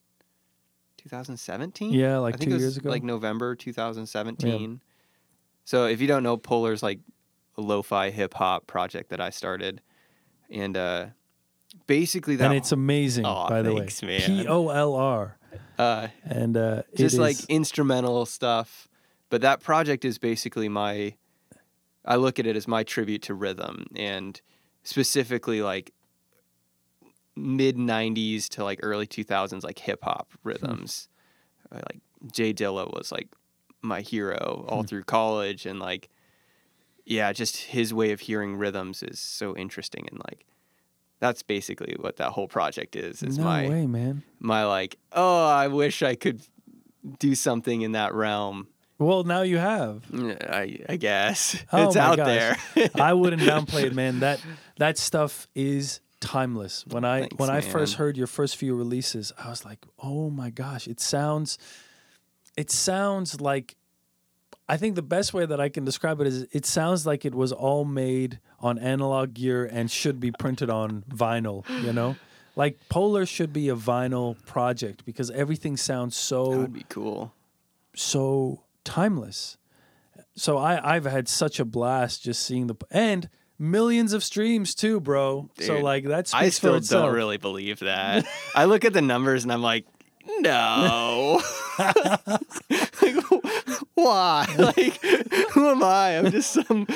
2017? 0.98 1.92
Yeah, 1.92 2.18
like 2.18 2.34
I 2.34 2.38
think 2.38 2.50
two 2.50 2.52
it 2.52 2.54
was 2.54 2.62
years 2.62 2.76
ago. 2.76 2.90
Like 2.90 3.02
November 3.02 3.54
2017. 3.54 4.80
So 5.64 5.86
if 5.86 6.00
you 6.00 6.06
don't 6.06 6.22
know, 6.22 6.36
Polar's 6.36 6.82
like 6.82 7.00
a 7.56 7.60
lo-fi 7.60 8.10
hip 8.10 8.34
hop 8.34 8.66
project 8.66 9.10
that 9.10 9.20
I 9.20 9.30
started, 9.30 9.80
and 10.50 10.76
uh, 10.76 11.06
basically 11.86 12.36
that 12.36 12.46
and 12.46 12.54
it's 12.54 12.72
amazing, 12.72 13.24
Aw, 13.26 13.48
by 13.48 13.62
the 13.62 13.72
thanks, 13.72 14.02
way. 14.02 14.08
man. 14.08 14.20
P 14.26 14.48
O 14.48 14.68
L 14.68 14.94
R, 14.94 15.38
uh, 15.78 16.08
and 16.24 16.56
uh, 16.56 16.82
it 16.92 16.98
just 16.98 17.18
like 17.18 17.38
is- 17.38 17.46
instrumental 17.46 18.26
stuff. 18.26 18.88
But 19.28 19.40
that 19.42 19.60
project 19.60 20.04
is 20.04 20.18
basically 20.18 20.68
my. 20.68 21.14
I 22.04 22.16
look 22.16 22.40
at 22.40 22.46
it 22.46 22.56
as 22.56 22.66
my 22.66 22.82
tribute 22.82 23.22
to 23.22 23.34
rhythm 23.34 23.86
and 23.94 24.40
specifically 24.82 25.62
like 25.62 25.92
mid 27.36 27.76
'90s 27.76 28.48
to 28.50 28.64
like 28.64 28.80
early 28.82 29.06
2000s 29.06 29.62
like 29.64 29.78
hip 29.78 30.00
hop 30.02 30.28
rhythms. 30.44 31.08
Uh, 31.70 31.80
like 31.90 32.00
Jay 32.32 32.52
Dilla 32.52 32.92
was 32.94 33.10
like 33.12 33.28
my 33.80 34.00
hero 34.00 34.64
all 34.68 34.82
through 34.84 35.02
college 35.04 35.66
and 35.66 35.80
like 35.80 36.08
yeah, 37.04 37.32
just 37.32 37.56
his 37.56 37.92
way 37.92 38.12
of 38.12 38.20
hearing 38.20 38.56
rhythms 38.56 39.02
is 39.02 39.18
so 39.18 39.56
interesting 39.56 40.06
and 40.10 40.20
like 40.28 40.46
that's 41.18 41.42
basically 41.42 41.96
what 42.00 42.16
that 42.16 42.30
whole 42.30 42.48
project 42.48 42.96
is. 42.96 43.22
Is 43.22 43.38
no 43.38 43.44
my 43.44 43.68
way, 43.68 43.86
man. 43.86 44.22
my 44.40 44.64
like, 44.64 44.98
oh, 45.12 45.46
I 45.46 45.68
wish 45.68 46.02
I 46.02 46.14
could 46.16 46.42
do 47.18 47.34
something 47.34 47.82
in 47.82 47.92
that 47.92 48.12
realm. 48.14 48.66
Well, 48.98 49.24
now 49.24 49.42
you 49.42 49.58
have. 49.58 50.04
I, 50.12 50.78
I 50.88 50.96
guess 50.96 51.56
Oh 51.72 51.86
it's 51.88 51.96
out 51.96 52.16
gosh. 52.18 52.26
there. 52.76 52.90
I 52.94 53.12
wouldn't 53.14 53.42
downplay 53.50 53.84
it, 53.84 53.94
man. 53.94 54.20
That 54.20 54.40
that 54.78 54.98
stuff 54.98 55.48
is 55.54 56.00
timeless. 56.22 56.86
When 56.86 57.04
I 57.04 57.20
Thanks, 57.20 57.36
when 57.36 57.50
I 57.50 57.60
first 57.60 57.96
heard 57.96 58.16
your 58.16 58.26
first 58.26 58.56
few 58.56 58.74
releases, 58.74 59.32
I 59.36 59.50
was 59.50 59.64
like, 59.66 59.80
"Oh 59.98 60.30
my 60.30 60.48
gosh, 60.48 60.88
it 60.88 61.00
sounds 61.00 61.58
it 62.56 62.70
sounds 62.70 63.40
like 63.40 63.76
I 64.68 64.76
think 64.78 64.94
the 64.94 65.02
best 65.02 65.34
way 65.34 65.44
that 65.44 65.60
I 65.60 65.68
can 65.68 65.84
describe 65.84 66.20
it 66.20 66.26
is 66.26 66.46
it 66.52 66.64
sounds 66.64 67.04
like 67.06 67.24
it 67.26 67.34
was 67.34 67.52
all 67.52 67.84
made 67.84 68.38
on 68.60 68.78
analog 68.78 69.34
gear 69.34 69.64
and 69.70 69.90
should 69.90 70.20
be 70.20 70.30
printed 70.30 70.70
on 70.70 71.04
vinyl, 71.10 71.68
you 71.84 71.92
know? 71.92 72.16
Like 72.54 72.78
Polar 72.90 73.24
should 73.24 73.50
be 73.54 73.70
a 73.70 73.74
vinyl 73.74 74.36
project 74.44 75.06
because 75.06 75.30
everything 75.30 75.78
sounds 75.78 76.14
That 76.14 76.22
so 76.22 76.50
would 76.58 76.72
be 76.74 76.84
cool. 76.90 77.32
so 77.96 78.62
timeless. 78.84 79.56
So 80.36 80.58
I 80.58 80.94
I've 80.96 81.06
had 81.06 81.28
such 81.28 81.58
a 81.60 81.64
blast 81.64 82.22
just 82.22 82.42
seeing 82.42 82.66
the 82.66 82.74
and 82.90 83.30
millions 83.62 84.12
of 84.12 84.24
streams 84.24 84.74
too, 84.74 85.00
bro. 85.00 85.48
so 85.60 85.78
like 85.78 86.04
that's 86.04 86.34
I 86.34 86.48
still 86.50 86.78
don't 86.80 87.14
really 87.14 87.38
believe 87.38 87.78
that. 87.80 88.26
I 88.54 88.64
look 88.66 88.84
at 88.84 88.92
the 88.92 89.02
numbers 89.02 89.44
and 89.44 89.52
I'm 89.52 89.62
like, 89.62 89.86
no. 90.40 91.40
like, 91.78 91.96
why? 93.94 94.54
Like, 94.58 95.00
who 95.52 95.68
am 95.70 95.82
I? 95.82 96.18
I'm 96.18 96.30
just 96.30 96.52
some 96.52 96.86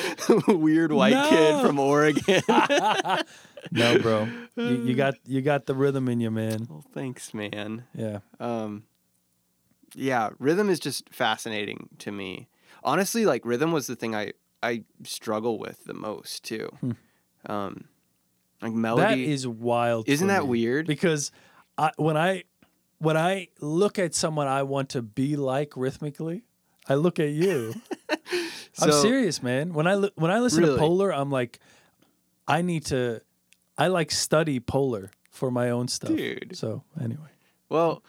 weird 0.48 0.92
white 0.92 1.28
kid 1.28 1.62
from 1.62 1.78
Oregon. 1.78 2.42
No, 3.72 3.98
bro. 3.98 4.28
You, 4.56 4.84
you 4.84 4.94
got 4.96 5.14
you 5.26 5.42
got 5.42 5.66
the 5.66 5.74
rhythm 5.74 6.08
in 6.08 6.20
you, 6.20 6.30
man. 6.30 6.66
well, 6.68 6.84
thanks, 6.92 7.34
man. 7.34 7.84
Yeah. 7.94 8.20
Um, 8.40 8.84
yeah, 9.94 10.30
rhythm 10.38 10.68
is 10.68 10.80
just 10.80 11.08
fascinating 11.12 11.88
to 11.98 12.12
me. 12.12 12.48
Honestly, 12.84 13.24
like 13.26 13.44
rhythm 13.44 13.72
was 13.72 13.86
the 13.86 13.96
thing 13.96 14.14
I 14.14 14.32
I 14.66 14.82
struggle 15.04 15.58
with 15.58 15.84
the 15.84 15.94
most 15.94 16.44
too. 16.44 16.68
Um, 17.46 17.84
like 18.60 18.72
melody. 18.72 19.02
Hmm. 19.14 19.20
That 19.22 19.32
is 19.32 19.46
wild. 19.46 20.08
Isn't 20.08 20.28
that 20.28 20.46
weird? 20.46 20.86
Because 20.86 21.30
I, 21.78 21.92
when 21.96 22.16
I 22.16 22.44
when 22.98 23.16
I 23.16 23.48
look 23.60 23.98
at 23.98 24.14
someone 24.14 24.46
I 24.46 24.62
want 24.62 24.90
to 24.90 25.02
be 25.02 25.36
like 25.36 25.76
rhythmically, 25.76 26.42
I 26.88 26.94
look 26.94 27.18
at 27.20 27.30
you. 27.30 27.74
I'm 28.78 28.92
serious, 28.92 29.42
man. 29.42 29.72
When 29.72 29.86
I 29.86 29.94
li- 29.94 30.12
when 30.16 30.30
I 30.30 30.40
listen 30.40 30.62
to 30.62 30.76
Polar, 30.76 31.10
I'm 31.12 31.30
like, 31.30 31.58
I 32.46 32.62
need 32.62 32.86
to. 32.86 33.20
I 33.78 33.88
like 33.88 34.10
study 34.10 34.58
Polar 34.60 35.10
for 35.30 35.50
my 35.50 35.70
own 35.70 35.88
stuff. 35.88 36.10
Dude. 36.14 36.56
So 36.56 36.82
anyway, 37.00 37.28
Well, 37.68 38.02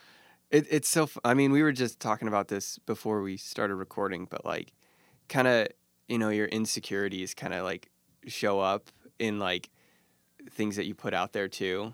it, 0.49 0.65
it's 0.69 0.87
so. 0.89 1.03
f- 1.03 1.17
I 1.25 1.33
mean, 1.33 1.51
we 1.51 1.61
were 1.63 1.73
just 1.73 1.99
talking 1.99 2.27
about 2.29 2.47
this 2.47 2.79
before 2.79 3.21
we 3.21 3.35
started 3.37 3.75
recording, 3.75 4.27
but 4.29 4.45
like, 4.45 4.71
kind 5.29 5.47
of, 5.47 5.67
you 6.07 6.17
know, 6.17 6.29
your 6.29 6.47
insecurities 6.47 7.33
kind 7.33 7.53
of 7.53 7.63
like 7.63 7.89
show 8.27 8.59
up 8.59 8.89
in 9.19 9.39
like 9.39 9.69
things 10.49 10.75
that 10.75 10.85
you 10.85 10.95
put 10.95 11.13
out 11.13 11.33
there 11.33 11.47
too, 11.47 11.93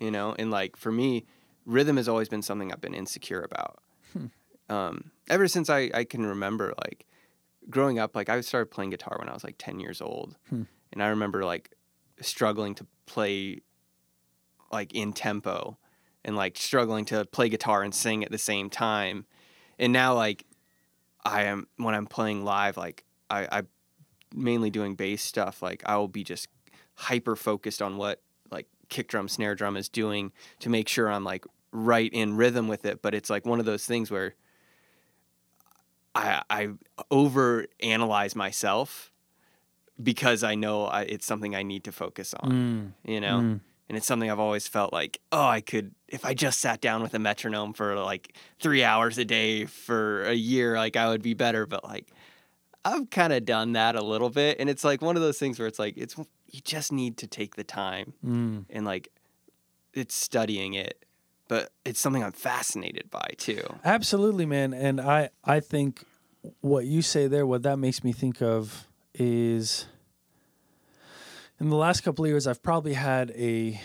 you 0.00 0.10
know. 0.10 0.34
And 0.38 0.50
like 0.50 0.76
for 0.76 0.90
me, 0.92 1.24
rhythm 1.66 1.96
has 1.96 2.08
always 2.08 2.28
been 2.28 2.42
something 2.42 2.72
I've 2.72 2.80
been 2.80 2.94
insecure 2.94 3.42
about. 3.42 3.78
Um, 4.68 5.10
ever 5.28 5.48
since 5.48 5.68
I 5.68 5.90
I 5.92 6.04
can 6.04 6.24
remember, 6.24 6.72
like 6.82 7.06
growing 7.68 7.98
up, 7.98 8.16
like 8.16 8.28
I 8.28 8.40
started 8.40 8.70
playing 8.70 8.90
guitar 8.90 9.16
when 9.18 9.28
I 9.28 9.34
was 9.34 9.44
like 9.44 9.56
ten 9.58 9.80
years 9.80 10.00
old, 10.00 10.36
Hmm. 10.48 10.62
and 10.92 11.02
I 11.02 11.08
remember 11.08 11.44
like 11.44 11.74
struggling 12.20 12.74
to 12.76 12.86
play 13.06 13.60
like 14.70 14.92
in 14.94 15.12
tempo 15.12 15.76
and 16.24 16.36
like 16.36 16.56
struggling 16.56 17.04
to 17.06 17.24
play 17.26 17.48
guitar 17.48 17.82
and 17.82 17.94
sing 17.94 18.24
at 18.24 18.30
the 18.30 18.38
same 18.38 18.70
time. 18.70 19.26
And 19.78 19.92
now 19.92 20.14
like 20.14 20.46
I 21.24 21.44
am 21.44 21.66
when 21.76 21.94
I'm 21.94 22.06
playing 22.06 22.44
live, 22.44 22.76
like 22.76 23.04
I, 23.32 23.58
I 23.58 23.62
mainly 24.34 24.70
doing 24.70 24.94
bass 24.94 25.22
stuff, 25.22 25.62
like 25.62 25.82
I 25.86 25.96
will 25.96 26.08
be 26.08 26.22
just 26.22 26.48
hyper 26.94 27.34
focused 27.34 27.80
on 27.80 27.96
what 27.96 28.20
like 28.50 28.66
kick 28.88 29.08
drum, 29.08 29.28
snare 29.28 29.54
drum 29.54 29.76
is 29.76 29.88
doing 29.88 30.32
to 30.60 30.68
make 30.68 30.88
sure 30.88 31.10
I'm 31.10 31.24
like 31.24 31.44
right 31.72 32.12
in 32.12 32.36
rhythm 32.36 32.68
with 32.68 32.84
it. 32.84 33.00
But 33.02 33.14
it's 33.14 33.30
like 33.30 33.46
one 33.46 33.58
of 33.58 33.66
those 33.66 33.86
things 33.86 34.10
where 34.10 34.34
I 36.14 36.42
I 36.50 36.68
over 37.10 37.66
analyze 37.80 38.36
myself 38.36 39.10
because 40.02 40.42
I 40.42 40.54
know 40.54 40.84
I, 40.86 41.02
it's 41.02 41.26
something 41.26 41.54
I 41.54 41.62
need 41.62 41.84
to 41.84 41.92
focus 41.92 42.34
on, 42.34 42.50
you 43.04 43.20
know? 43.20 43.38
Mm. 43.40 43.60
and 43.88 43.98
it's 43.98 44.06
something 44.06 44.30
I've 44.30 44.38
always 44.40 44.66
felt 44.66 44.92
like, 44.92 45.20
oh, 45.32 45.44
I 45.44 45.60
could 45.60 45.94
if 46.08 46.24
I 46.24 46.34
just 46.34 46.60
sat 46.60 46.80
down 46.80 47.02
with 47.02 47.14
a 47.14 47.18
metronome 47.18 47.72
for 47.72 47.96
like 47.96 48.34
three 48.60 48.84
hours 48.84 49.18
a 49.18 49.24
day 49.24 49.64
for 49.66 50.24
a 50.24 50.34
year, 50.34 50.76
like 50.76 50.96
I 50.96 51.08
would 51.08 51.22
be 51.22 51.34
better. 51.34 51.66
But 51.66 51.84
like, 51.84 52.10
I've 52.84 53.10
kind 53.10 53.32
of 53.32 53.44
done 53.44 53.72
that 53.74 53.94
a 53.96 54.02
little 54.02 54.30
bit, 54.30 54.56
and 54.58 54.68
it's 54.68 54.82
like 54.84 55.00
one 55.02 55.16
of 55.16 55.22
those 55.22 55.38
things 55.38 55.58
where 55.58 55.68
it's 55.68 55.78
like 55.78 55.96
it's 55.96 56.16
you 56.18 56.60
just 56.64 56.92
need 56.92 57.16
to 57.18 57.26
take 57.26 57.54
the 57.56 57.64
time 57.64 58.12
Mm. 58.24 58.64
and 58.70 58.84
like 58.84 59.08
it's 59.94 60.14
studying 60.14 60.74
it, 60.74 61.04
but 61.48 61.70
it's 61.84 62.00
something 62.00 62.22
I'm 62.24 62.32
fascinated 62.32 63.10
by 63.10 63.30
too. 63.36 63.62
Absolutely, 63.84 64.46
man. 64.46 64.72
And 64.74 65.00
I 65.00 65.30
I 65.44 65.60
think 65.60 66.04
what 66.60 66.86
you 66.86 67.02
say 67.02 67.28
there, 67.28 67.46
what 67.46 67.62
that 67.62 67.78
makes 67.78 68.02
me 68.02 68.12
think 68.12 68.42
of 68.42 68.88
is 69.14 69.86
in 71.60 71.68
the 71.70 71.76
last 71.76 72.00
couple 72.02 72.24
of 72.24 72.28
years, 72.30 72.46
I've 72.46 72.62
probably 72.62 72.94
had 72.94 73.30
a 73.32 73.80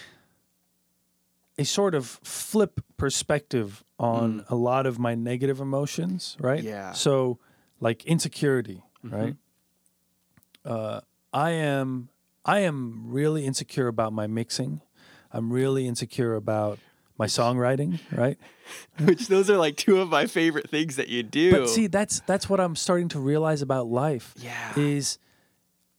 a 1.60 1.66
sort 1.66 1.96
of 1.96 2.06
flip 2.24 2.82
perspective 2.98 3.84
on 4.00 4.46
a 4.48 4.56
lot 4.56 4.86
of 4.86 5.00
my 5.00 5.16
negative 5.16 5.60
emotions, 5.60 6.38
right? 6.40 6.62
Yeah. 6.64 6.92
So, 6.94 7.40
like 7.80 8.06
insecurity, 8.06 8.84
right? 9.04 9.36
Uh, 10.66 11.02
I 11.34 11.52
am 11.52 12.10
I 12.46 12.60
am 12.60 13.04
really 13.08 13.46
insecure 13.46 13.88
about 13.88 14.14
my 14.14 14.28
mixing. 14.28 14.82
I'm 15.32 15.52
really 15.52 15.88
insecure 15.88 16.36
about 16.36 16.80
my 17.18 17.26
songwriting, 17.26 18.00
right? 18.12 18.38
Which 19.04 19.28
those 19.28 19.50
are 19.50 19.58
like 19.58 19.76
two 19.76 20.00
of 20.02 20.10
my 20.10 20.26
favorite 20.28 20.70
things 20.70 20.96
that 20.96 21.10
you 21.10 21.24
do. 21.24 21.52
But 21.52 21.70
see, 21.70 21.88
that's 21.88 22.22
that's 22.22 22.50
what 22.50 22.60
I'm 22.60 22.76
starting 22.76 23.10
to 23.10 23.20
realize 23.20 23.62
about 23.62 23.88
life. 23.88 24.34
Yeah. 24.38 24.74
Is 24.76 25.20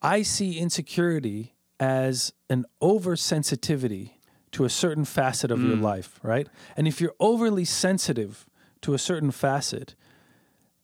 I 0.03 0.23
see 0.23 0.59
insecurity 0.59 1.55
as 1.81 2.33
an 2.51 2.65
oversensitivity 2.83 4.13
to 4.53 4.65
a 4.65 4.71
certain 4.71 5.05
facet 5.05 5.51
of 5.51 5.63
your 5.63 5.77
Mm. 5.77 5.83
life, 5.83 6.19
right? 6.23 6.49
And 6.77 6.89
if 6.89 7.01
you're 7.01 7.15
overly 7.21 7.65
sensitive 7.65 8.47
to 8.81 8.95
a 8.95 8.99
certain 8.99 9.31
facet 9.31 9.95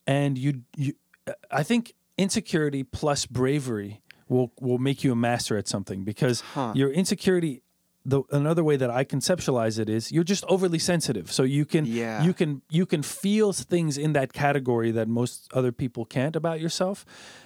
and 0.07 0.37
you 0.37 0.62
you 0.77 0.94
I 1.50 1.62
think 1.62 1.94
insecurity 2.18 2.83
plus 2.83 3.27
bravery 3.27 4.00
will 4.29 4.53
will 4.61 4.79
make 4.79 5.05
you 5.05 5.12
a 5.12 5.16
master 5.16 5.57
at 5.57 5.68
something 5.68 6.05
because 6.05 6.40
Huh. 6.55 6.72
your 6.74 6.90
insecurity 6.90 7.62
the 8.07 8.22
another 8.33 8.62
way 8.62 8.77
that 8.77 8.90
I 8.90 9.03
conceptualize 9.05 9.79
it 9.79 9.88
is 9.88 10.12
you're 10.12 10.24
just 10.24 10.44
overly 10.46 10.79
sensitive. 10.79 11.33
So 11.33 11.42
you 11.42 11.64
can 11.64 11.87
Yeah. 11.87 12.22
you 12.22 12.35
can 12.35 12.61
you 12.70 12.85
can 12.87 13.03
feel 13.03 13.53
things 13.53 13.96
in 13.98 14.12
that 14.12 14.33
category 14.33 14.90
that 14.92 15.09
most 15.09 15.48
other 15.55 15.72
people 15.72 16.05
can't 16.05 16.37
about 16.37 16.61
yourself. 16.61 17.05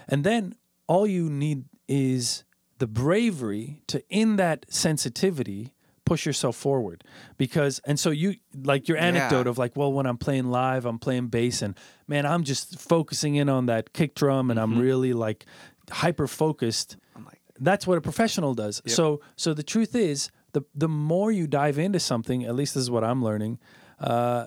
And 0.09 0.25
then 0.25 0.55
all 0.89 1.07
you 1.07 1.31
need 1.31 1.65
is 1.87 2.45
the 2.79 2.87
bravery 2.87 3.83
to 3.87 4.03
in 4.11 4.37
that 4.37 4.67
sensitivity 4.69 5.73
push 6.09 6.25
yourself 6.27 6.57
forward 6.57 7.05
because 7.37 7.81
and 7.89 7.99
so 8.01 8.11
you 8.11 8.35
like 8.65 8.89
your 8.89 8.99
anecdote 8.99 9.45
Yeah. 9.47 9.51
of 9.51 9.59
like 9.59 9.77
well 9.77 9.93
when 9.93 10.07
i'm 10.07 10.17
playing 10.19 10.47
live 10.51 10.87
i'm 10.91 10.99
playing 10.99 11.27
bass 11.29 11.63
and 11.63 11.73
man 12.07 12.25
i'm 12.27 12.45
just 12.45 12.79
focusing 12.81 13.35
in 13.37 13.49
on 13.49 13.67
that 13.67 13.93
kick 13.93 14.15
drum 14.15 14.51
and 14.51 14.59
i'm 14.59 14.79
really 14.79 15.13
like 15.13 15.45
hyper 15.91 16.27
focused 16.27 16.97
like, 17.17 17.41
that's 17.61 17.87
what 17.87 17.99
a 17.99 18.01
professional 18.01 18.55
does. 18.55 18.81
So 18.87 19.21
so 19.37 19.53
the 19.53 19.63
truth 19.75 19.95
is 19.95 20.31
the 20.53 20.63
the 20.75 20.89
more 20.89 21.31
you 21.33 21.47
dive 21.47 21.79
into 21.87 21.99
something, 22.01 22.45
at 22.45 22.55
least 22.55 22.75
this 22.75 22.83
is 22.83 22.91
what 22.91 23.03
I'm 23.03 23.21
learning, 23.29 23.59
uh, 23.99 24.47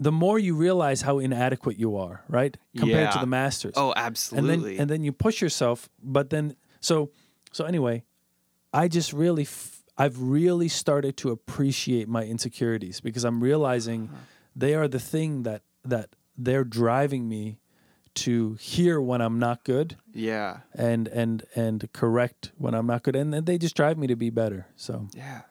the 0.00 0.10
more 0.12 0.38
you 0.38 0.54
realize 0.56 1.02
how 1.02 1.18
inadequate 1.18 1.78
you 1.78 1.96
are, 1.96 2.22
right? 2.28 2.56
Compared 2.76 3.12
to 3.12 3.18
the 3.18 3.26
masters. 3.26 3.74
oh, 3.76 3.92
absolutely. 3.94 4.52
and 4.54 4.62
then 4.64 4.80
and 4.80 4.90
then 4.90 5.02
you 5.04 5.12
push 5.12 5.42
yourself, 5.42 5.88
but 6.02 6.30
then 6.30 6.56
so 6.80 7.10
so 7.52 7.64
anyway, 7.64 8.02
I 8.72 8.88
just 8.88 9.12
really 9.12 9.42
f- 9.42 9.75
I've 9.98 10.20
really 10.20 10.68
started 10.68 11.16
to 11.18 11.30
appreciate 11.30 12.08
my 12.08 12.24
insecurities 12.24 13.00
because 13.00 13.24
I'm 13.24 13.42
realizing 13.42 14.04
uh-huh. 14.04 14.20
they 14.54 14.74
are 14.74 14.88
the 14.88 15.00
thing 15.00 15.42
that 15.44 15.62
that 15.84 16.10
they're 16.36 16.64
driving 16.64 17.28
me 17.28 17.58
to 18.14 18.54
hear 18.54 19.00
when 19.00 19.20
I'm 19.20 19.38
not 19.38 19.62
good 19.64 19.96
yeah. 20.12 20.60
and 20.74 21.06
and 21.08 21.44
and 21.54 21.90
correct 21.92 22.52
when 22.56 22.74
I'm 22.74 22.86
not 22.86 23.02
good, 23.02 23.14
and 23.16 23.32
then 23.32 23.44
they 23.44 23.58
just 23.58 23.74
drive 23.74 23.98
me 23.98 24.06
to 24.06 24.16
be 24.16 24.30
better. 24.30 24.66
So, 24.76 25.08
Yeah. 25.14 25.42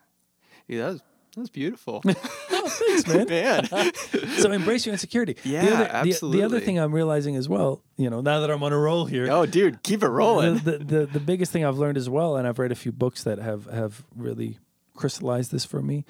Yeah, 0.67 0.81
that 0.81 0.91
was, 0.93 1.01
that 1.35 1.41
was 1.41 1.49
beautiful. 1.49 2.03
Oh, 2.57 2.69
thanks, 2.69 3.07
man. 3.29 3.67
Man. 3.69 3.93
so 4.39 4.51
embrace 4.51 4.87
your 4.87 4.93
insecurity. 4.93 5.33
the 5.33 5.49
Yeah, 5.49 5.65
other, 5.65 6.09
The, 6.09 6.29
the 6.31 6.41
other 6.43 6.59
thing 6.59 6.79
I'm 6.79 6.95
realizing 6.95 7.35
as 7.35 7.47
well, 7.47 7.83
you 7.95 8.09
know, 8.09 8.21
now 8.21 8.39
that 8.39 8.49
I'm 8.49 8.63
on 8.63 8.73
a 8.73 8.77
roll 8.77 9.05
here, 9.05 9.27
oh, 9.29 9.45
dude, 9.45 9.83
keep 9.83 10.01
it 10.01 10.07
rolling. 10.07 10.55
the, 10.55 10.79
the, 10.79 10.83
the 10.83 11.05
the 11.05 11.19
biggest 11.19 11.51
thing 11.51 11.63
I've 11.63 11.77
learned 11.77 11.97
as 11.97 12.09
well, 12.09 12.37
and 12.37 12.47
I've 12.47 12.57
read 12.57 12.71
a 12.71 12.75
few 12.75 12.91
books 12.91 13.23
that 13.23 13.37
have 13.37 13.65
have 13.65 14.03
really 14.15 14.57
crystallized 14.95 15.51
this 15.51 15.63
for 15.63 15.81
me, 15.81 16.05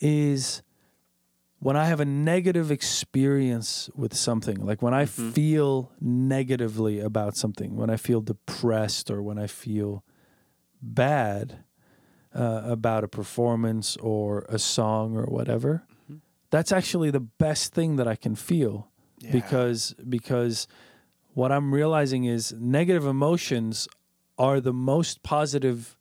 is 0.00 0.62
when 1.60 1.76
I 1.76 1.84
have 1.84 2.00
a 2.00 2.04
negative 2.04 2.72
experience 2.72 3.88
with 3.94 4.14
something, 4.14 4.56
like 4.56 4.82
when 4.82 4.94
I 4.94 5.04
mm-hmm. 5.04 5.30
feel 5.30 5.92
negatively 6.00 6.98
about 6.98 7.36
something, 7.36 7.76
when 7.76 7.90
I 7.90 7.96
feel 7.96 8.20
depressed 8.20 9.08
or 9.08 9.22
when 9.22 9.38
I 9.38 9.46
feel 9.46 10.02
bad, 10.80 11.62
uh, 12.34 12.62
about 12.64 13.04
a 13.04 13.08
performance 13.08 13.96
or 13.98 14.46
a 14.48 14.58
song 14.58 15.16
or 15.16 15.24
whatever, 15.24 15.84
that's 16.50 16.72
actually 16.72 17.10
the 17.10 17.20
best 17.20 17.72
thing 17.74 17.96
that 17.96 18.06
I 18.08 18.16
can 18.16 18.34
feel 18.34 18.88
because 19.30 19.94
because 20.08 20.66
what 21.34 21.52
I'm 21.52 21.72
realizing 21.72 22.24
is 22.24 22.52
negative 22.52 23.06
emotions 23.06 23.88
are 24.38 24.60
the 24.60 24.72
most 24.72 25.22
positive. 25.22 25.96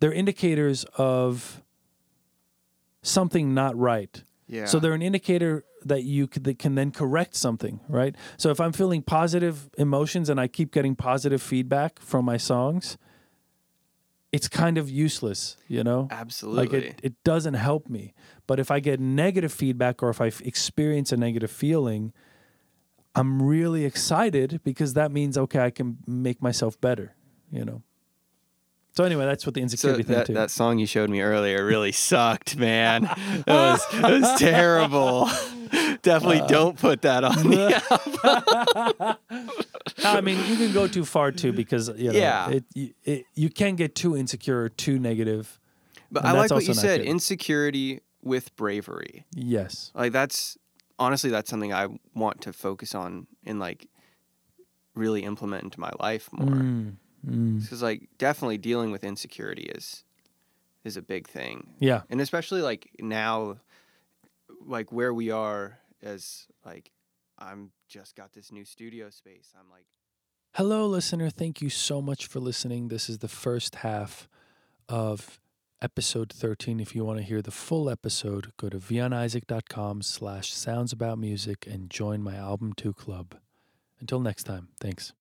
They're 0.00 0.12
indicators 0.12 0.84
of 0.96 1.62
something 3.02 3.54
not 3.54 3.76
right. 3.76 4.22
yeah. 4.48 4.64
So 4.66 4.78
they're 4.80 4.94
an 4.94 5.02
indicator 5.02 5.64
that 5.84 6.02
you 6.02 6.26
could, 6.26 6.44
that 6.44 6.58
can 6.58 6.74
then 6.74 6.90
correct 6.90 7.36
something, 7.36 7.80
right? 7.88 8.14
So 8.36 8.50
if 8.50 8.60
I'm 8.60 8.72
feeling 8.72 9.02
positive 9.02 9.70
emotions 9.78 10.28
and 10.28 10.40
I 10.40 10.48
keep 10.48 10.72
getting 10.72 10.96
positive 10.96 11.40
feedback 11.40 12.00
from 12.00 12.24
my 12.24 12.36
songs, 12.36 12.98
it's 14.32 14.48
kind 14.48 14.76
of 14.78 14.90
useless, 14.90 15.56
you 15.68 15.82
know? 15.82 16.08
absolutely. 16.10 16.62
Like 16.66 16.72
it, 16.84 17.00
it 17.02 17.14
doesn't 17.24 17.54
help 17.54 17.88
me. 17.88 18.12
But 18.46 18.60
if 18.60 18.70
I 18.70 18.80
get 18.80 19.00
negative 19.00 19.52
feedback 19.52 20.02
or 20.02 20.10
if 20.10 20.20
I 20.20 20.26
f- 20.28 20.40
experience 20.42 21.12
a 21.12 21.16
negative 21.16 21.50
feeling, 21.50 22.12
I'm 23.14 23.42
really 23.42 23.84
excited 23.84 24.60
because 24.64 24.94
that 24.94 25.10
means 25.12 25.36
okay, 25.38 25.60
I 25.60 25.70
can 25.70 25.98
make 26.06 26.42
myself 26.42 26.80
better, 26.80 27.14
you 27.50 27.64
know. 27.64 27.82
So 28.92 29.04
anyway, 29.04 29.26
that's 29.26 29.46
what 29.46 29.54
the 29.54 29.60
so 29.60 29.62
insecurity 29.62 30.02
thing 30.02 30.16
that, 30.16 30.26
too. 30.26 30.34
that 30.34 30.50
song 30.50 30.78
you 30.78 30.86
showed 30.86 31.08
me 31.08 31.20
earlier 31.20 31.64
really 31.64 31.92
sucked, 31.92 32.56
man. 32.56 33.04
It 33.46 33.46
was 33.46 33.80
it 33.92 34.20
was 34.20 34.38
terrible. 34.40 35.28
Definitely 36.02 36.40
Uh, 36.40 36.46
don't 36.46 36.78
put 36.78 37.02
that 37.02 37.24
on 37.24 37.34
the 37.36 39.18
I 40.04 40.20
mean, 40.20 40.38
you 40.48 40.56
can 40.56 40.72
go 40.72 40.86
too 40.86 41.04
far 41.04 41.32
too 41.32 41.52
because 41.52 41.88
you 41.96 42.12
know, 42.12 42.18
Yeah. 42.18 42.50
it, 42.50 42.64
you- 42.74 42.94
it, 43.04 43.24
you 43.34 43.50
can 43.50 43.76
get 43.76 43.94
too 43.94 44.16
insecure 44.16 44.62
or 44.62 44.68
too 44.68 44.98
negative. 44.98 45.58
But 46.10 46.24
I 46.24 46.32
like 46.32 46.50
what 46.50 46.66
you 46.66 46.74
said, 46.74 47.00
good. 47.00 47.06
insecurity 47.08 48.00
with 48.22 48.54
bravery. 48.56 49.24
Yes. 49.34 49.92
Like 49.94 50.12
that's 50.12 50.56
honestly 50.98 51.30
that's 51.30 51.50
something 51.50 51.72
I 51.72 51.88
want 52.14 52.40
to 52.42 52.52
focus 52.52 52.94
on 52.94 53.26
and 53.44 53.58
like 53.60 53.88
really 54.94 55.22
implement 55.22 55.64
into 55.64 55.80
my 55.80 55.90
life 56.00 56.28
more. 56.32 56.48
Mm, 56.54 56.96
mm. 57.26 57.62
Because 57.62 57.82
like 57.82 58.08
definitely 58.18 58.58
dealing 58.58 58.90
with 58.90 59.04
insecurity 59.04 59.62
is 59.64 60.04
is 60.84 60.96
a 60.96 61.02
big 61.02 61.28
thing. 61.28 61.74
Yeah. 61.78 62.02
And 62.08 62.20
especially 62.20 62.62
like 62.62 62.90
now 63.00 63.58
like 64.66 64.90
where 64.92 65.12
we 65.12 65.30
are 65.30 65.78
as 66.02 66.46
like 66.64 66.90
I'm 67.38 67.70
just 67.88 68.14
got 68.14 68.32
this 68.32 68.52
new 68.52 68.64
studio 68.64 69.10
space. 69.10 69.52
I'm 69.58 69.70
like 69.70 69.86
Hello, 70.54 70.86
listener. 70.86 71.30
Thank 71.30 71.62
you 71.62 71.70
so 71.70 72.00
much 72.00 72.26
for 72.26 72.40
listening. 72.40 72.88
This 72.88 73.08
is 73.08 73.18
the 73.18 73.28
first 73.28 73.76
half 73.76 74.28
of 74.88 75.40
episode 75.80 76.32
13. 76.32 76.80
If 76.80 76.94
you 76.94 77.04
want 77.04 77.18
to 77.18 77.24
hear 77.24 77.42
the 77.42 77.50
full 77.50 77.88
episode, 77.88 78.52
go 78.56 78.68
to 78.68 78.78
vianisaac.com 78.78 80.02
slash 80.02 80.52
sounds 80.52 80.92
about 80.92 81.18
music 81.18 81.66
and 81.66 81.90
join 81.90 82.22
my 82.22 82.34
album 82.34 82.72
2 82.72 82.92
club. 82.94 83.36
Until 84.00 84.20
next 84.20 84.44
time, 84.44 84.68
thanks. 84.80 85.12